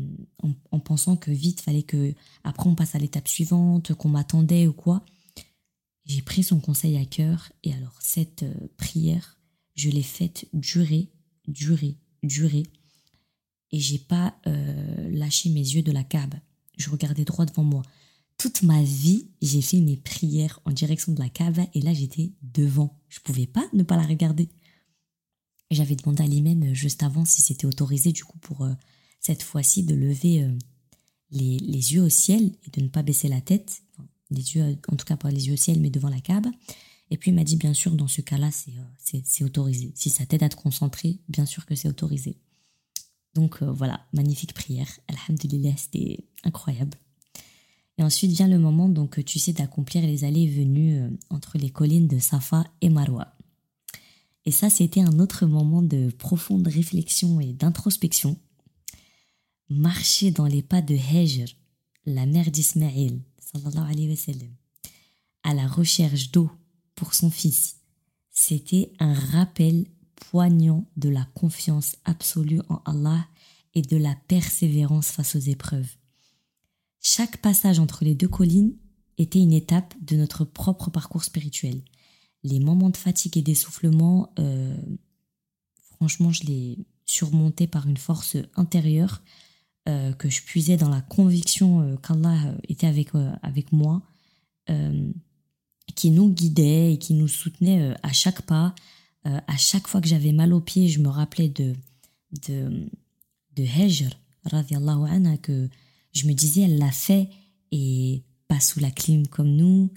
en, 0.71 0.79
pensant 0.79 1.17
que 1.17 1.31
vite 1.31 1.59
fallait 1.59 1.83
que 1.83 2.13
après 2.43 2.69
on 2.69 2.75
passe 2.75 2.95
à 2.95 2.99
l'étape 2.99 3.27
suivante, 3.27 3.93
qu'on 3.95 4.09
m'attendait 4.09 4.67
ou 4.67 4.73
quoi. 4.73 5.03
J'ai 6.05 6.21
pris 6.21 6.43
son 6.43 6.59
conseil 6.59 6.97
à 6.97 7.05
cœur 7.05 7.51
et 7.63 7.73
alors 7.73 7.97
cette 7.99 8.43
euh, 8.43 8.67
prière, 8.77 9.39
je 9.75 9.89
l'ai 9.89 10.03
faite 10.03 10.47
durer, 10.53 11.09
durer, 11.49 11.97
durer. 12.23 12.63
Et 13.71 13.79
j'ai 13.79 13.99
pas 13.99 14.35
euh, 14.47 15.09
lâché 15.11 15.49
mes 15.49 15.59
yeux 15.59 15.83
de 15.83 15.91
la 15.91 16.03
Kaaba. 16.03 16.37
Je 16.77 16.89
regardais 16.89 17.25
droit 17.25 17.45
devant 17.45 17.63
moi. 17.63 17.83
Toute 18.37 18.63
ma 18.63 18.81
vie, 18.81 19.27
j'ai 19.41 19.61
fait 19.61 19.81
mes 19.81 19.97
prières 19.97 20.59
en 20.65 20.71
direction 20.71 21.11
de 21.11 21.19
la 21.19 21.29
Kaaba 21.29 21.67
et 21.73 21.81
là 21.81 21.93
j'étais 21.93 22.31
devant. 22.41 22.97
Je 23.09 23.19
pouvais 23.19 23.47
pas 23.47 23.67
ne 23.73 23.83
pas 23.83 23.97
la 23.97 24.07
regarder. 24.07 24.49
J'avais 25.71 25.95
demandé 25.95 26.23
à 26.23 26.27
l'imam 26.27 26.63
euh, 26.63 26.73
juste 26.73 27.03
avant 27.03 27.25
si 27.25 27.41
c'était 27.41 27.67
autorisé 27.67 28.11
du 28.11 28.23
coup 28.23 28.39
pour 28.39 28.63
euh, 28.63 28.73
cette 29.19 29.43
fois-ci 29.43 29.83
de 29.83 29.93
lever 29.93 30.47
les, 31.31 31.93
yeux 31.93 32.01
au 32.01 32.09
ciel 32.09 32.53
et 32.65 32.69
de 32.71 32.81
ne 32.81 32.87
pas 32.87 33.03
baisser 33.03 33.27
la 33.27 33.41
tête. 33.41 33.83
les 34.31 34.55
yeux, 34.55 34.77
en 34.87 34.95
tout 34.95 35.05
cas 35.05 35.17
pas 35.17 35.29
les 35.29 35.47
yeux 35.47 35.53
au 35.53 35.57
ciel 35.57 35.81
mais 35.81 35.89
devant 35.89 36.09
la 36.09 36.21
Kaaba. 36.21 36.49
Et 37.11 37.17
puis 37.17 37.31
il 37.31 37.35
m'a 37.35 37.43
dit 37.43 37.55
bien 37.55 37.73
sûr 37.73 37.95
dans 37.95 38.07
ce 38.07 38.21
cas-là 38.21 38.49
c'est 38.97 39.43
autorisé. 39.43 39.91
Si 39.95 40.09
ça 40.09 40.25
t'aide 40.25 40.43
à 40.43 40.49
te 40.49 40.55
concentrer, 40.55 41.19
bien 41.27 41.45
sûr 41.45 41.65
que 41.65 41.75
c'est 41.75 41.89
autorisé. 41.89 42.37
Donc 43.33 43.61
voilà, 43.63 44.07
magnifique 44.13 44.53
prière. 44.53 44.89
Alhamdulillah, 45.07 45.75
c'était 45.77 46.25
incroyable. 46.43 46.97
Et 47.97 48.03
ensuite 48.03 48.31
vient 48.31 48.47
le 48.47 48.59
moment 48.59 48.89
donc 48.89 49.23
tu 49.25 49.39
sais 49.39 49.53
d'accomplir 49.53 50.03
les 50.03 50.23
allées 50.23 50.43
et 50.43 50.49
venues 50.49 51.01
entre 51.29 51.57
les 51.57 51.69
collines 51.69 52.07
de 52.07 52.19
Safa 52.19 52.65
et 52.81 52.89
Marwa. 52.89 53.35
Et 54.45 54.51
ça, 54.51 54.69
c'était 54.69 55.01
un 55.01 55.19
autre 55.19 55.45
moment 55.45 55.81
de 55.81 56.09
profonde 56.09 56.67
réflexion 56.67 57.39
et 57.39 57.53
d'introspection. 57.53 58.37
Marcher 59.69 60.31
dans 60.31 60.47
les 60.47 60.63
pas 60.63 60.81
de 60.81 60.95
Hajr, 60.95 61.55
la 62.05 62.25
mère 62.25 62.49
d'Ismaël, 62.49 63.19
à 65.43 65.53
la 65.53 65.67
recherche 65.67 66.31
d'eau 66.31 66.49
pour 66.99 67.13
son 67.13 67.31
fils, 67.31 67.77
c'était 68.29 68.91
un 68.99 69.13
rappel 69.13 69.85
poignant 70.17 70.85
de 70.97 71.07
la 71.07 71.23
confiance 71.33 71.95
absolue 72.03 72.59
en 72.67 72.81
Allah 72.85 73.25
et 73.73 73.81
de 73.81 73.95
la 73.95 74.15
persévérance 74.27 75.07
face 75.07 75.37
aux 75.37 75.39
épreuves. 75.39 75.95
Chaque 76.99 77.37
passage 77.37 77.79
entre 77.79 78.03
les 78.03 78.15
deux 78.15 78.27
collines 78.27 78.75
était 79.17 79.39
une 79.39 79.53
étape 79.53 79.93
de 80.01 80.17
notre 80.17 80.43
propre 80.43 80.89
parcours 80.89 81.23
spirituel. 81.23 81.81
Les 82.43 82.59
moments 82.59 82.89
de 82.89 82.97
fatigue 82.97 83.37
et 83.37 83.41
d'essoufflement, 83.41 84.33
euh, 84.37 84.75
franchement, 85.95 86.33
je 86.33 86.43
les 86.43 86.85
surmontais 87.05 87.67
par 87.67 87.87
une 87.87 87.95
force 87.95 88.35
intérieure 88.57 89.23
euh, 89.87 90.11
que 90.11 90.29
je 90.29 90.41
puisais 90.43 90.75
dans 90.75 90.89
la 90.89 91.01
conviction 91.01 91.79
euh, 91.79 91.95
qu'Allah 91.95 92.55
était 92.67 92.87
avec, 92.87 93.11
avec 93.41 93.71
moi, 93.71 94.01
qui 95.99 96.11
nous 96.11 96.29
guidait 96.29 96.93
et 96.93 96.97
qui 96.97 97.13
nous 97.13 97.27
soutenait 97.27 97.93
à 98.03 98.13
chaque 98.13 98.41
pas. 98.43 98.73
à 99.25 99.57
chaque 99.57 99.87
fois 99.87 100.01
que 100.01 100.07
j'avais 100.07 100.31
mal 100.31 100.53
aux 100.53 100.61
pieds, 100.61 100.87
je 100.87 100.99
me 100.99 101.09
rappelais 101.09 101.49
de, 101.49 101.75
de, 102.47 102.89
de 103.55 103.63
Hajr, 103.63 104.09
anha, 104.51 105.37
que 105.37 105.69
je 106.13 106.27
me 106.27 106.33
disais, 106.33 106.61
elle 106.61 106.77
l'a 106.77 106.91
fait 106.91 107.29
et 107.71 108.23
pas 108.47 108.59
sous 108.59 108.79
la 108.79 108.91
clim 108.91 109.27
comme 109.27 109.55
nous 109.55 109.89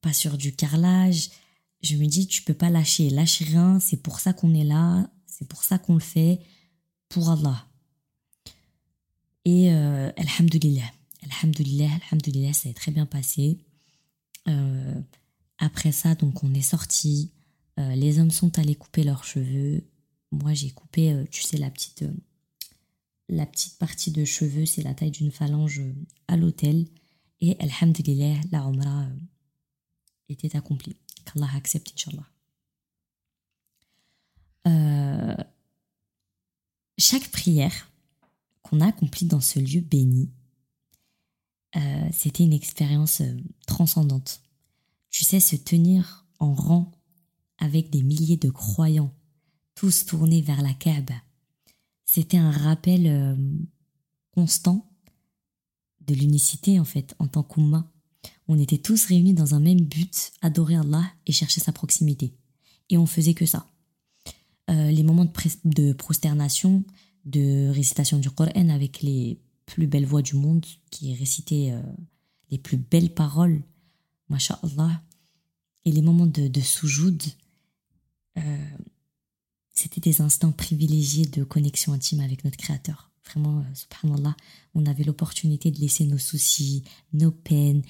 pas 0.00 0.12
sur 0.12 0.36
du 0.36 0.54
carrelage. 0.54 1.30
Je 1.82 1.96
me 1.96 2.06
dis, 2.06 2.26
tu 2.26 2.42
peux 2.42 2.54
pas 2.54 2.70
lâcher, 2.70 3.10
lâche 3.10 3.42
rien, 3.42 3.80
c'est 3.80 3.96
pour 3.96 4.20
ça 4.20 4.32
qu'on 4.32 4.54
est 4.54 4.64
là, 4.64 5.10
c'est 5.26 5.48
pour 5.48 5.64
ça 5.64 5.78
qu'on 5.78 5.94
le 5.94 6.00
fait, 6.00 6.40
pour 7.08 7.30
Allah. 7.30 7.66
Et 9.44 9.72
euh, 9.72 10.10
Alhamdulillah, 10.16 10.90
Alhamdulillah, 11.22 11.90
Alhamdulillah, 12.10 12.52
ça 12.52 12.68
a 12.68 12.72
très 12.72 12.92
bien 12.92 13.06
passé. 13.06 13.58
Euh, 14.50 15.00
après 15.58 15.92
ça, 15.92 16.14
donc 16.14 16.42
on 16.44 16.52
est 16.54 16.62
sorti. 16.62 17.32
Euh, 17.78 17.94
les 17.94 18.18
hommes 18.18 18.30
sont 18.30 18.58
allés 18.58 18.74
couper 18.74 19.04
leurs 19.04 19.24
cheveux. 19.24 19.84
Moi, 20.32 20.54
j'ai 20.54 20.70
coupé, 20.70 21.12
euh, 21.12 21.24
tu 21.30 21.42
sais, 21.42 21.56
la 21.56 21.70
petite, 21.70 22.04
la 23.28 23.46
petite 23.46 23.78
partie 23.78 24.10
de 24.10 24.24
cheveux, 24.24 24.66
c'est 24.66 24.82
la 24.82 24.94
taille 24.94 25.10
d'une 25.10 25.32
phalange 25.32 25.82
à 26.28 26.36
l'hôtel. 26.36 26.86
Et 27.40 27.56
Alhamdulillah, 27.58 28.40
la 28.52 28.60
Umrah 28.60 29.06
était 30.28 30.56
accompli. 30.56 30.96
Qu'Allah 31.24 31.50
accepte, 31.54 31.92
Inch'Allah. 31.94 32.26
Chaque 36.98 37.30
prière 37.30 37.90
qu'on 38.62 38.80
a 38.80 38.88
accomplie 38.88 39.26
dans 39.26 39.40
ce 39.40 39.58
lieu 39.58 39.80
béni, 39.80 40.30
euh, 41.76 42.08
c'était 42.12 42.44
une 42.44 42.52
expérience 42.52 43.20
euh, 43.20 43.36
transcendante. 43.66 44.42
Tu 45.10 45.24
sais, 45.24 45.40
se 45.40 45.56
tenir 45.56 46.26
en 46.38 46.54
rang 46.54 46.92
avec 47.58 47.90
des 47.90 48.02
milliers 48.02 48.36
de 48.36 48.50
croyants, 48.50 49.12
tous 49.74 50.06
tournés 50.06 50.42
vers 50.42 50.62
la 50.62 50.72
Kaaba, 50.72 51.14
c'était 52.04 52.36
un 52.38 52.50
rappel 52.50 53.36
constant 54.32 54.90
de 56.06 56.14
l'unicité 56.14 56.80
en 56.80 56.84
fait 56.84 57.14
en 57.18 57.28
tant 57.28 57.42
qu'Oumma 57.42 57.90
on 58.50 58.58
était 58.58 58.78
tous 58.78 59.04
réunis 59.04 59.32
dans 59.32 59.54
un 59.54 59.60
même 59.60 59.80
but, 59.80 60.32
adorer 60.42 60.74
Allah 60.74 61.04
et 61.24 61.30
chercher 61.30 61.60
sa 61.60 61.70
proximité. 61.70 62.34
Et 62.88 62.98
on 62.98 63.06
faisait 63.06 63.34
que 63.34 63.46
ça. 63.46 63.64
Euh, 64.70 64.90
les 64.90 65.04
moments 65.04 65.24
de, 65.64 65.92
prosternation, 65.92 66.82
de 67.24 67.68
récitation 67.68 68.18
du 68.18 68.28
Coran 68.28 68.68
avec 68.70 69.02
les 69.02 69.38
plus 69.70 69.86
belles 69.86 70.06
voix 70.06 70.22
du 70.22 70.34
monde 70.34 70.66
qui 70.90 71.14
récitaient 71.14 71.70
euh, 71.72 71.82
les 72.50 72.58
plus 72.58 72.76
belles 72.76 73.14
paroles, 73.14 73.62
masha'Allah, 74.28 75.02
et 75.84 75.92
les 75.92 76.02
moments 76.02 76.26
de, 76.26 76.48
de 76.48 76.60
soujoud, 76.60 77.22
euh, 78.36 78.68
c'était 79.72 80.00
des 80.00 80.20
instants 80.20 80.52
privilégiés 80.52 81.26
de 81.26 81.44
connexion 81.44 81.92
intime 81.92 82.20
avec 82.20 82.44
notre 82.44 82.56
Créateur. 82.56 83.12
Vraiment, 83.24 83.60
euh, 83.60 83.74
subhanallah, 83.74 84.36
on 84.74 84.86
avait 84.86 85.04
l'opportunité 85.04 85.70
de 85.70 85.78
laisser 85.78 86.04
nos 86.04 86.18
soucis, 86.18 86.82
nos 87.12 87.30
peines 87.30 87.82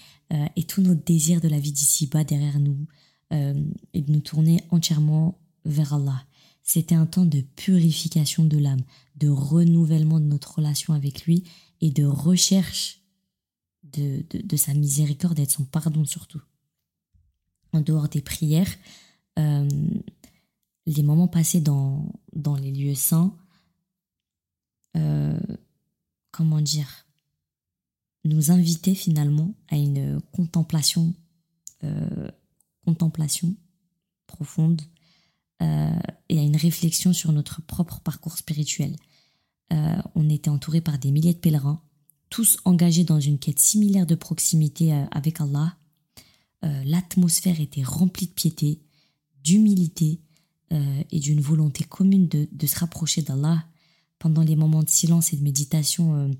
et 0.54 0.62
tous 0.62 0.80
nos 0.80 0.94
désirs 0.94 1.40
de 1.40 1.48
la 1.48 1.58
vie 1.58 1.72
d'ici-bas 1.72 2.22
derrière 2.22 2.60
nous 2.60 2.86
et 3.32 4.00
de 4.00 4.12
nous 4.12 4.20
tourner 4.20 4.62
entièrement 4.70 5.40
vers 5.64 5.94
Allah. 5.94 6.24
C'était 6.62 6.94
un 6.94 7.06
temps 7.06 7.26
de 7.26 7.40
purification 7.40 8.44
de 8.44 8.56
l'âme, 8.56 8.82
de 9.16 9.28
renouvellement 9.28 10.20
de 10.20 10.26
notre 10.26 10.56
relation 10.56 10.94
avec 10.94 11.24
lui 11.24 11.42
et 11.80 11.90
de 11.90 12.04
recherche 12.04 13.00
de, 13.84 14.24
sa 14.56 14.74
miséricorde 14.74 15.38
et 15.38 15.46
de 15.46 15.50
son 15.50 15.64
pardon 15.64 16.04
surtout. 16.04 16.42
En 17.72 17.80
dehors 17.80 18.08
des 18.08 18.20
prières, 18.20 18.72
les 19.36 21.02
moments 21.02 21.28
passés 21.28 21.60
dans, 21.60 22.12
dans 22.34 22.56
les 22.56 22.72
lieux 22.72 22.94
saints, 22.94 23.34
euh, 24.96 25.38
comment 26.30 26.60
dire, 26.60 27.06
nous 28.24 28.50
inviter 28.50 28.94
finalement 28.94 29.54
à 29.68 29.76
une 29.76 30.20
contemplation, 30.32 31.14
euh, 31.84 32.30
contemplation 32.84 33.54
profonde 34.26 34.82
euh, 35.62 35.98
et 36.28 36.38
à 36.38 36.42
une 36.42 36.56
réflexion 36.56 37.12
sur 37.12 37.32
notre 37.32 37.62
propre 37.62 38.00
parcours 38.00 38.36
spirituel. 38.36 38.96
On 39.70 40.28
était 40.28 40.50
entouré 40.50 40.80
par 40.80 40.98
des 40.98 41.10
milliers 41.10 41.34
de 41.34 41.38
pèlerins, 41.38 41.82
tous 42.28 42.58
engagés 42.64 43.04
dans 43.04 43.20
une 43.20 43.38
quête 43.38 43.58
similaire 43.58 44.06
de 44.06 44.14
proximité 44.14 44.92
avec 45.10 45.40
Allah. 45.40 45.76
L'atmosphère 46.62 47.60
était 47.60 47.82
remplie 47.82 48.26
de 48.26 48.32
piété, 48.32 48.80
d'humilité, 49.42 50.20
et 50.70 51.18
d'une 51.18 51.40
volonté 51.40 51.82
commune 51.84 52.28
de, 52.28 52.48
de 52.52 52.66
se 52.66 52.78
rapprocher 52.78 53.22
d'Allah 53.22 53.64
pendant 54.20 54.42
les 54.42 54.54
moments 54.54 54.84
de 54.84 54.88
silence 54.88 55.32
et 55.32 55.36
de 55.36 55.42
méditation 55.42 56.30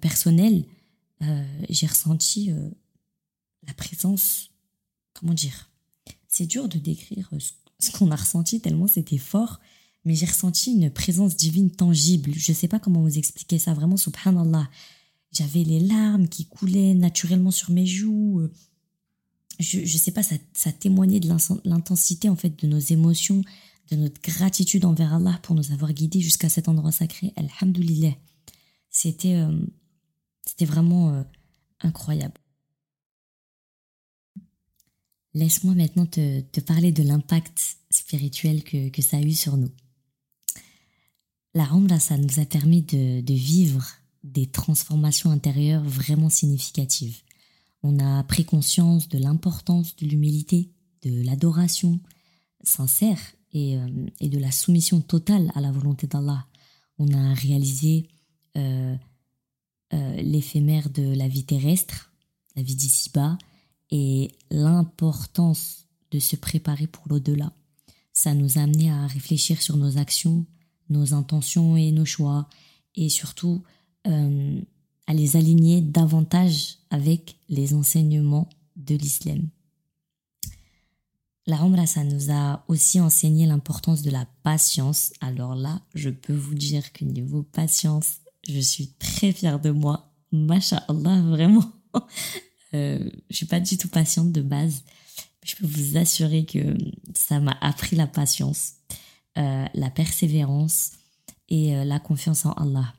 personnelle, 0.00 0.64
j'ai 1.68 1.86
ressenti 1.86 2.50
la 3.66 3.74
présence, 3.74 4.50
comment 5.14 5.34
dire, 5.34 5.70
c'est 6.26 6.46
dur 6.46 6.68
de 6.68 6.78
décrire 6.78 7.30
ce 7.78 7.90
qu'on 7.92 8.10
a 8.10 8.16
ressenti 8.16 8.60
tellement 8.60 8.86
c'était 8.86 9.18
fort, 9.18 9.60
mais 10.04 10.14
j'ai 10.14 10.26
ressenti 10.26 10.72
une 10.72 10.90
présence 10.90 11.36
divine 11.36 11.70
tangible. 11.70 12.32
Je 12.34 12.52
ne 12.52 12.56
sais 12.56 12.68
pas 12.68 12.78
comment 12.78 13.02
vous 13.02 13.18
expliquer 13.18 13.58
ça, 13.58 13.74
vraiment, 13.74 13.96
subhanallah. 13.96 14.68
J'avais 15.32 15.64
les 15.64 15.80
larmes 15.80 16.28
qui 16.28 16.46
coulaient 16.46 16.94
naturellement 16.94 17.50
sur 17.50 17.70
mes 17.70 17.86
joues. 17.86 18.48
Je 19.58 19.80
ne 19.80 19.86
sais 19.86 20.10
pas, 20.10 20.22
ça, 20.22 20.72
témoignait 20.72 21.20
de 21.20 21.28
l'intensité 21.64 22.28
en 22.28 22.36
fait 22.36 22.62
de 22.62 22.66
nos 22.66 22.78
émotions, 22.78 23.42
de 23.90 23.96
notre 23.96 24.20
gratitude 24.20 24.84
envers 24.84 25.14
Allah 25.14 25.38
pour 25.42 25.54
nous 25.54 25.72
avoir 25.72 25.92
guidés 25.92 26.20
jusqu'à 26.20 26.48
cet 26.48 26.68
endroit 26.68 26.92
sacré. 26.92 27.32
Alhamdulillah. 27.36 28.14
C'était 28.90 29.36
euh, 29.36 29.56
c'était 30.46 30.64
vraiment 30.64 31.14
euh, 31.14 31.22
incroyable. 31.80 32.40
Laisse-moi 35.34 35.74
maintenant 35.74 36.06
te, 36.06 36.60
parler 36.60 36.92
de 36.92 37.02
l'impact 37.02 37.78
spirituel 37.90 38.62
que, 38.64 39.02
ça 39.02 39.16
a 39.16 39.20
eu 39.20 39.32
sur 39.32 39.56
nous. 39.56 39.70
La 41.54 41.64
Rambla, 41.64 42.00
ça 42.00 42.16
nous 42.16 42.40
a 42.40 42.46
permis 42.46 42.82
de, 42.82 43.32
vivre 43.32 43.86
des 44.24 44.46
transformations 44.46 45.30
intérieures 45.30 45.84
vraiment 45.84 46.30
significatives. 46.30 47.20
On 47.82 47.98
a 47.98 48.22
pris 48.24 48.44
conscience 48.44 49.08
de 49.08 49.18
l'importance 49.18 49.94
de 49.96 50.06
l'humilité, 50.06 50.70
de 51.02 51.22
l'adoration 51.22 52.00
sincère 52.62 53.18
et, 53.52 53.76
euh, 53.76 53.88
de 54.20 54.38
la 54.38 54.50
soumission 54.50 55.00
totale 55.00 55.50
à 55.54 55.60
la 55.60 55.72
volonté 55.72 56.06
d'Allah. 56.06 56.46
On 56.98 57.12
a 57.12 57.34
réalisé 57.34 58.08
euh, 58.56 58.96
euh, 59.92 60.16
l'éphémère 60.22 60.88
de 60.88 61.02
la 61.02 61.28
vie 61.28 61.44
terrestre, 61.44 62.12
la 62.56 62.62
vie 62.62 62.76
d'ici-bas, 62.76 63.36
et 63.90 64.30
l'importance 64.50 65.86
de 66.12 66.18
se 66.18 66.36
préparer 66.36 66.86
pour 66.86 67.08
l'au-delà. 67.08 67.52
Ça 68.14 68.32
nous 68.32 68.58
a 68.58 68.62
amené 68.62 68.90
à 68.90 69.06
réfléchir 69.06 69.60
sur 69.60 69.76
nos 69.76 69.98
actions, 69.98 70.46
nos 70.92 71.14
intentions 71.14 71.76
et 71.76 71.90
nos 71.92 72.04
choix, 72.04 72.48
et 72.94 73.08
surtout 73.08 73.62
euh, 74.06 74.60
à 75.06 75.14
les 75.14 75.36
aligner 75.36 75.80
davantage 75.80 76.78
avec 76.90 77.36
les 77.48 77.74
enseignements 77.74 78.48
de 78.76 78.94
l'islam. 78.94 79.48
La 81.46 81.56
Umrah, 81.56 81.86
ça 81.86 82.04
nous 82.04 82.30
a 82.30 82.64
aussi 82.68 83.00
enseigné 83.00 83.46
l'importance 83.46 84.02
de 84.02 84.10
la 84.10 84.26
patience. 84.44 85.12
Alors 85.20 85.56
là, 85.56 85.80
je 85.94 86.08
peux 86.08 86.34
vous 86.34 86.54
dire 86.54 86.92
que 86.92 87.04
niveau 87.04 87.42
patience, 87.42 88.18
je 88.48 88.60
suis 88.60 88.92
très 88.92 89.32
fière 89.32 89.58
de 89.58 89.70
moi. 89.70 90.12
Masha'Allah, 90.32 91.22
vraiment. 91.22 91.70
Euh, 92.74 93.10
je 93.28 93.36
suis 93.36 93.44
pas 93.44 93.60
du 93.60 93.76
tout 93.76 93.88
patiente 93.88 94.32
de 94.32 94.40
base. 94.40 94.82
Je 95.44 95.56
peux 95.56 95.66
vous 95.66 95.98
assurer 95.98 96.46
que 96.46 96.74
ça 97.14 97.38
m'a 97.38 97.54
appris 97.60 97.96
la 97.96 98.06
patience, 98.06 98.76
euh, 99.38 99.66
la 99.74 99.90
persévérance 99.90 100.92
et 101.48 101.74
euh, 101.74 101.84
la 101.84 101.98
confiance 101.98 102.46
en 102.46 102.52
Allah. 102.52 102.94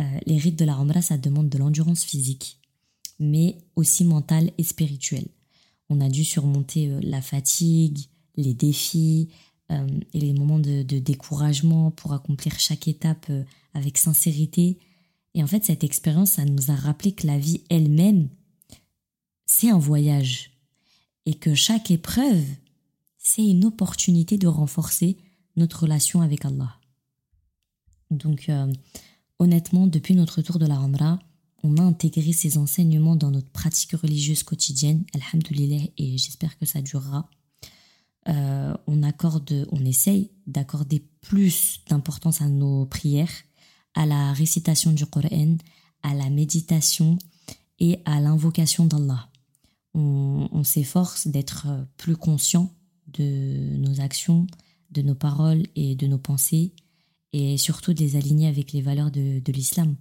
Euh, 0.00 0.18
les 0.26 0.38
rites 0.38 0.58
de 0.58 0.64
la 0.64 0.74
Ramra, 0.74 1.02
ça 1.02 1.18
demande 1.18 1.48
de 1.48 1.58
l'endurance 1.58 2.04
physique, 2.04 2.58
mais 3.18 3.58
aussi 3.76 4.04
mentale 4.04 4.50
et 4.58 4.64
spirituelle. 4.64 5.28
On 5.88 6.00
a 6.00 6.08
dû 6.08 6.24
surmonter 6.24 6.90
la 7.02 7.22
fatigue, 7.22 7.98
les 8.36 8.54
défis 8.54 9.30
et 9.70 10.20
les 10.20 10.32
moments 10.34 10.58
de, 10.58 10.82
de, 10.82 10.98
découragement 10.98 11.90
pour 11.90 12.12
accomplir 12.12 12.58
chaque 12.60 12.88
étape 12.88 13.30
avec 13.72 13.96
sincérité. 13.96 14.78
Et 15.34 15.42
en 15.42 15.46
fait, 15.46 15.64
cette 15.64 15.84
expérience, 15.84 16.32
ça 16.32 16.44
nous 16.44 16.70
a 16.70 16.74
rappelé 16.74 17.12
que 17.12 17.26
la 17.26 17.38
vie 17.38 17.62
elle-même 17.70 18.28
c'est 19.48 19.70
un 19.70 19.78
voyage 19.78 20.52
et 21.26 21.34
que 21.34 21.54
chaque 21.54 21.90
épreuve, 21.90 22.44
c'est 23.16 23.44
une 23.44 23.64
opportunité 23.64 24.38
de 24.38 24.46
renforcer 24.46 25.16
notre 25.58 25.82
relation 25.82 26.22
avec 26.22 26.44
Allah. 26.44 26.76
Donc, 28.10 28.48
euh, 28.48 28.72
honnêtement, 29.38 29.86
depuis 29.86 30.14
notre 30.14 30.36
retour 30.36 30.58
de 30.58 30.66
la 30.66 30.76
Ramra, 30.76 31.18
on 31.62 31.76
a 31.76 31.82
intégré 31.82 32.32
ces 32.32 32.56
enseignements 32.56 33.16
dans 33.16 33.30
notre 33.30 33.50
pratique 33.50 33.92
religieuse 33.92 34.42
quotidienne, 34.42 35.04
alhamdoulilah, 35.14 35.84
et 35.98 36.16
j'espère 36.16 36.56
que 36.58 36.66
ça 36.66 36.80
durera. 36.80 37.28
Euh, 38.28 38.74
on 38.86 39.02
accorde, 39.02 39.66
on 39.72 39.84
essaye 39.84 40.30
d'accorder 40.46 41.04
plus 41.20 41.80
d'importance 41.88 42.40
à 42.40 42.48
nos 42.48 42.86
prières, 42.86 43.32
à 43.94 44.06
la 44.06 44.32
récitation 44.32 44.92
du 44.92 45.06
Coran, 45.06 45.56
à 46.02 46.14
la 46.14 46.30
méditation 46.30 47.18
et 47.80 48.00
à 48.04 48.20
l'invocation 48.20 48.86
d'Allah 48.86 49.28
on, 49.94 50.64
s'efforce 50.64 51.28
d'être 51.28 51.66
plus 51.96 52.16
conscient 52.16 52.72
de 53.06 53.76
nos 53.76 54.00
actions, 54.00 54.46
de 54.90 55.02
nos 55.02 55.14
paroles 55.14 55.64
et 55.74 55.94
de 55.94 56.06
nos 56.06 56.18
pensées, 56.18 56.74
et 57.32 57.58
surtout 57.58 57.92
de 57.92 58.00
les 58.00 58.16
aligner 58.16 58.48
avec 58.48 58.72
les 58.72 58.82
valeurs 58.82 59.10
de, 59.10 59.52
l'islam. 59.52 59.96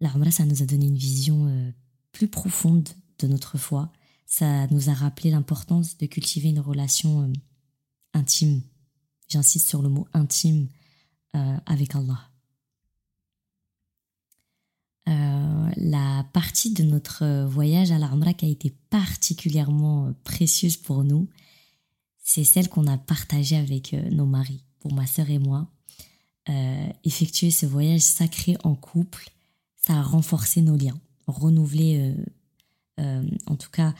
La 0.00 0.10
ça 0.30 0.44
nous 0.44 0.62
a 0.62 0.66
donné 0.66 0.86
une 0.86 0.96
vision 0.96 1.46
euh, 1.46 1.70
plus 2.12 2.28
profonde 2.28 2.88
de 3.18 3.26
notre 3.26 3.56
foi. 3.56 3.92
Ça 4.26 4.66
nous 4.68 4.90
a 4.90 4.94
rappelé 4.94 5.30
l'importance 5.30 5.96
de 5.96 6.06
cultiver 6.06 6.50
une 6.50 6.60
relation 6.60 7.22
euh, 7.22 7.32
intime. 8.12 8.62
J'insiste 9.28 9.68
sur 9.68 9.82
le 9.82 9.88
mot 9.88 10.06
intime 10.12 10.68
avec 11.66 11.94
Allah. 11.94 12.30
Euh, 15.08 15.70
la 15.76 16.26
partie 16.32 16.72
de 16.72 16.82
notre 16.82 17.22
euh, 17.22 17.46
voyage 17.46 17.92
à 17.92 17.98
l'Armra 17.98 18.34
qui 18.34 18.44
a 18.44 18.48
été 18.48 18.74
particulièrement 18.90 20.06
euh, 20.06 20.12
précieuse 20.24 20.76
pour 20.76 21.04
nous, 21.04 21.28
c'est 22.28 22.42
celle 22.42 22.68
qu'on 22.68 22.88
a 22.88 22.98
partagée 22.98 23.56
avec 23.56 23.92
nos 24.10 24.26
maris, 24.26 24.64
pour 24.80 24.92
ma 24.92 25.06
sœur 25.06 25.30
et 25.30 25.38
moi. 25.38 25.70
effectuer 27.04 27.52
ce 27.52 27.66
voyage 27.66 28.00
sacré 28.00 28.56
en 28.64 28.74
couple, 28.74 29.30
ça 29.76 29.94
a 29.94 30.02
renforcé 30.02 30.60
nos 30.60 30.76
liens, 30.76 30.98
renouvelé 31.28 32.14
en 32.98 33.56
tout 33.56 33.70
cas 33.70 33.94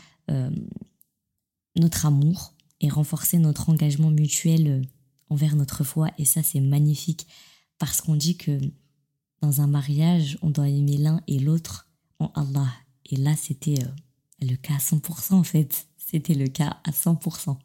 notre 1.76 2.04
amour 2.04 2.52
et 2.80 2.88
renforcé 2.88 3.38
notre 3.38 3.70
engagement 3.70 4.10
mutuel 4.10 4.82
envers 5.30 5.54
notre 5.54 5.84
foi. 5.84 6.10
Et 6.18 6.24
ça, 6.24 6.42
c'est 6.42 6.60
magnifique 6.60 7.28
parce 7.78 8.00
qu'on 8.00 8.16
dit 8.16 8.36
que 8.36 8.58
dans 9.42 9.60
un 9.60 9.66
mariage, 9.66 10.38
on 10.42 10.50
doit 10.50 10.68
aimer 10.68 10.96
l'un 10.96 11.20
et 11.26 11.38
l'autre 11.38 11.88
en 12.18 12.30
Allah. 12.34 12.72
Et 13.06 13.16
là, 13.16 13.36
c'était 13.36 13.82
euh, 13.82 14.46
le 14.46 14.56
cas 14.56 14.74
à 14.74 14.78
100% 14.78 15.34
en 15.34 15.42
fait. 15.42 15.86
C'était 15.96 16.34
le 16.34 16.48
cas 16.48 16.78
à 16.84 16.90
100%. 16.90 17.56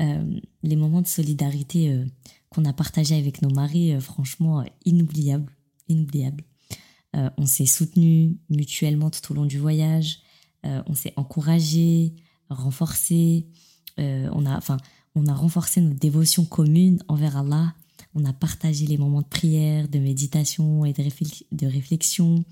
Euh, 0.00 0.40
les 0.62 0.76
moments 0.76 1.02
de 1.02 1.06
solidarité 1.06 1.90
euh, 1.90 2.04
qu'on 2.48 2.64
a 2.64 2.72
partagés 2.72 3.16
avec 3.16 3.42
nos 3.42 3.50
maris, 3.50 4.00
franchement, 4.00 4.64
inoubliables. 4.84 5.52
inoubliables. 5.88 6.44
on 7.14 7.46
s'est 7.46 7.66
soutenus 7.66 8.36
mutuellement 8.48 9.10
tout 9.10 9.32
au 9.32 9.34
long 9.34 9.46
du 9.46 9.58
voyage. 9.58 10.18
on 10.64 10.94
s'est 10.94 11.12
encouragés, 11.14 12.12
renforcés. 12.48 13.46
on, 13.98 14.46
a, 14.46 14.56
enfin, 14.56 14.78
on 15.14 15.26
a 15.26 15.32
renforcé 15.32 15.80
notre 15.80 16.00
dévotion 16.00 16.44
commune 16.44 16.98
envers 17.06 17.36
Allah 17.36 17.74
on 18.14 18.24
a 18.24 18.32
partagé 18.32 18.86
les 18.86 18.98
moments 18.98 19.22
de 19.22 19.26
prière, 19.26 19.88
de 19.88 19.98
méditation 19.98 20.84
et 20.84 20.92
de, 20.92 21.66
réflexion. 21.66 22.44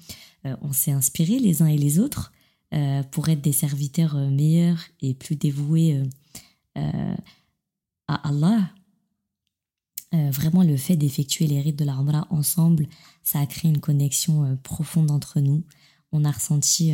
Euh, 0.46 0.56
on 0.62 0.72
s'est 0.72 0.92
inspiré 0.92 1.38
les 1.38 1.62
uns 1.62 1.66
et 1.66 1.78
les 1.78 1.98
autres 1.98 2.32
euh, 2.74 3.02
pour 3.04 3.28
être 3.28 3.40
des 3.40 3.52
serviteurs 3.52 4.16
euh, 4.16 4.30
meilleurs 4.30 4.78
et 5.00 5.14
plus 5.14 5.36
dévoués 5.36 6.02
à 8.08 8.28
Allah. 8.28 8.70
vraiment, 10.12 10.62
le 10.62 10.76
fait 10.76 10.96
d'effectuer 10.96 11.46
les 11.46 11.60
rites 11.60 11.78
de 11.78 11.84
la 11.84 11.96
ensemble, 12.30 12.88
ça 13.22 13.40
a 13.40 13.46
créé 13.46 13.70
une 13.70 13.80
connexion 13.80 14.58
profonde 14.62 15.10
entre 15.10 15.40
nous. 15.40 15.64
On 16.12 16.24
a 16.24 16.30
ressenti 16.30 16.92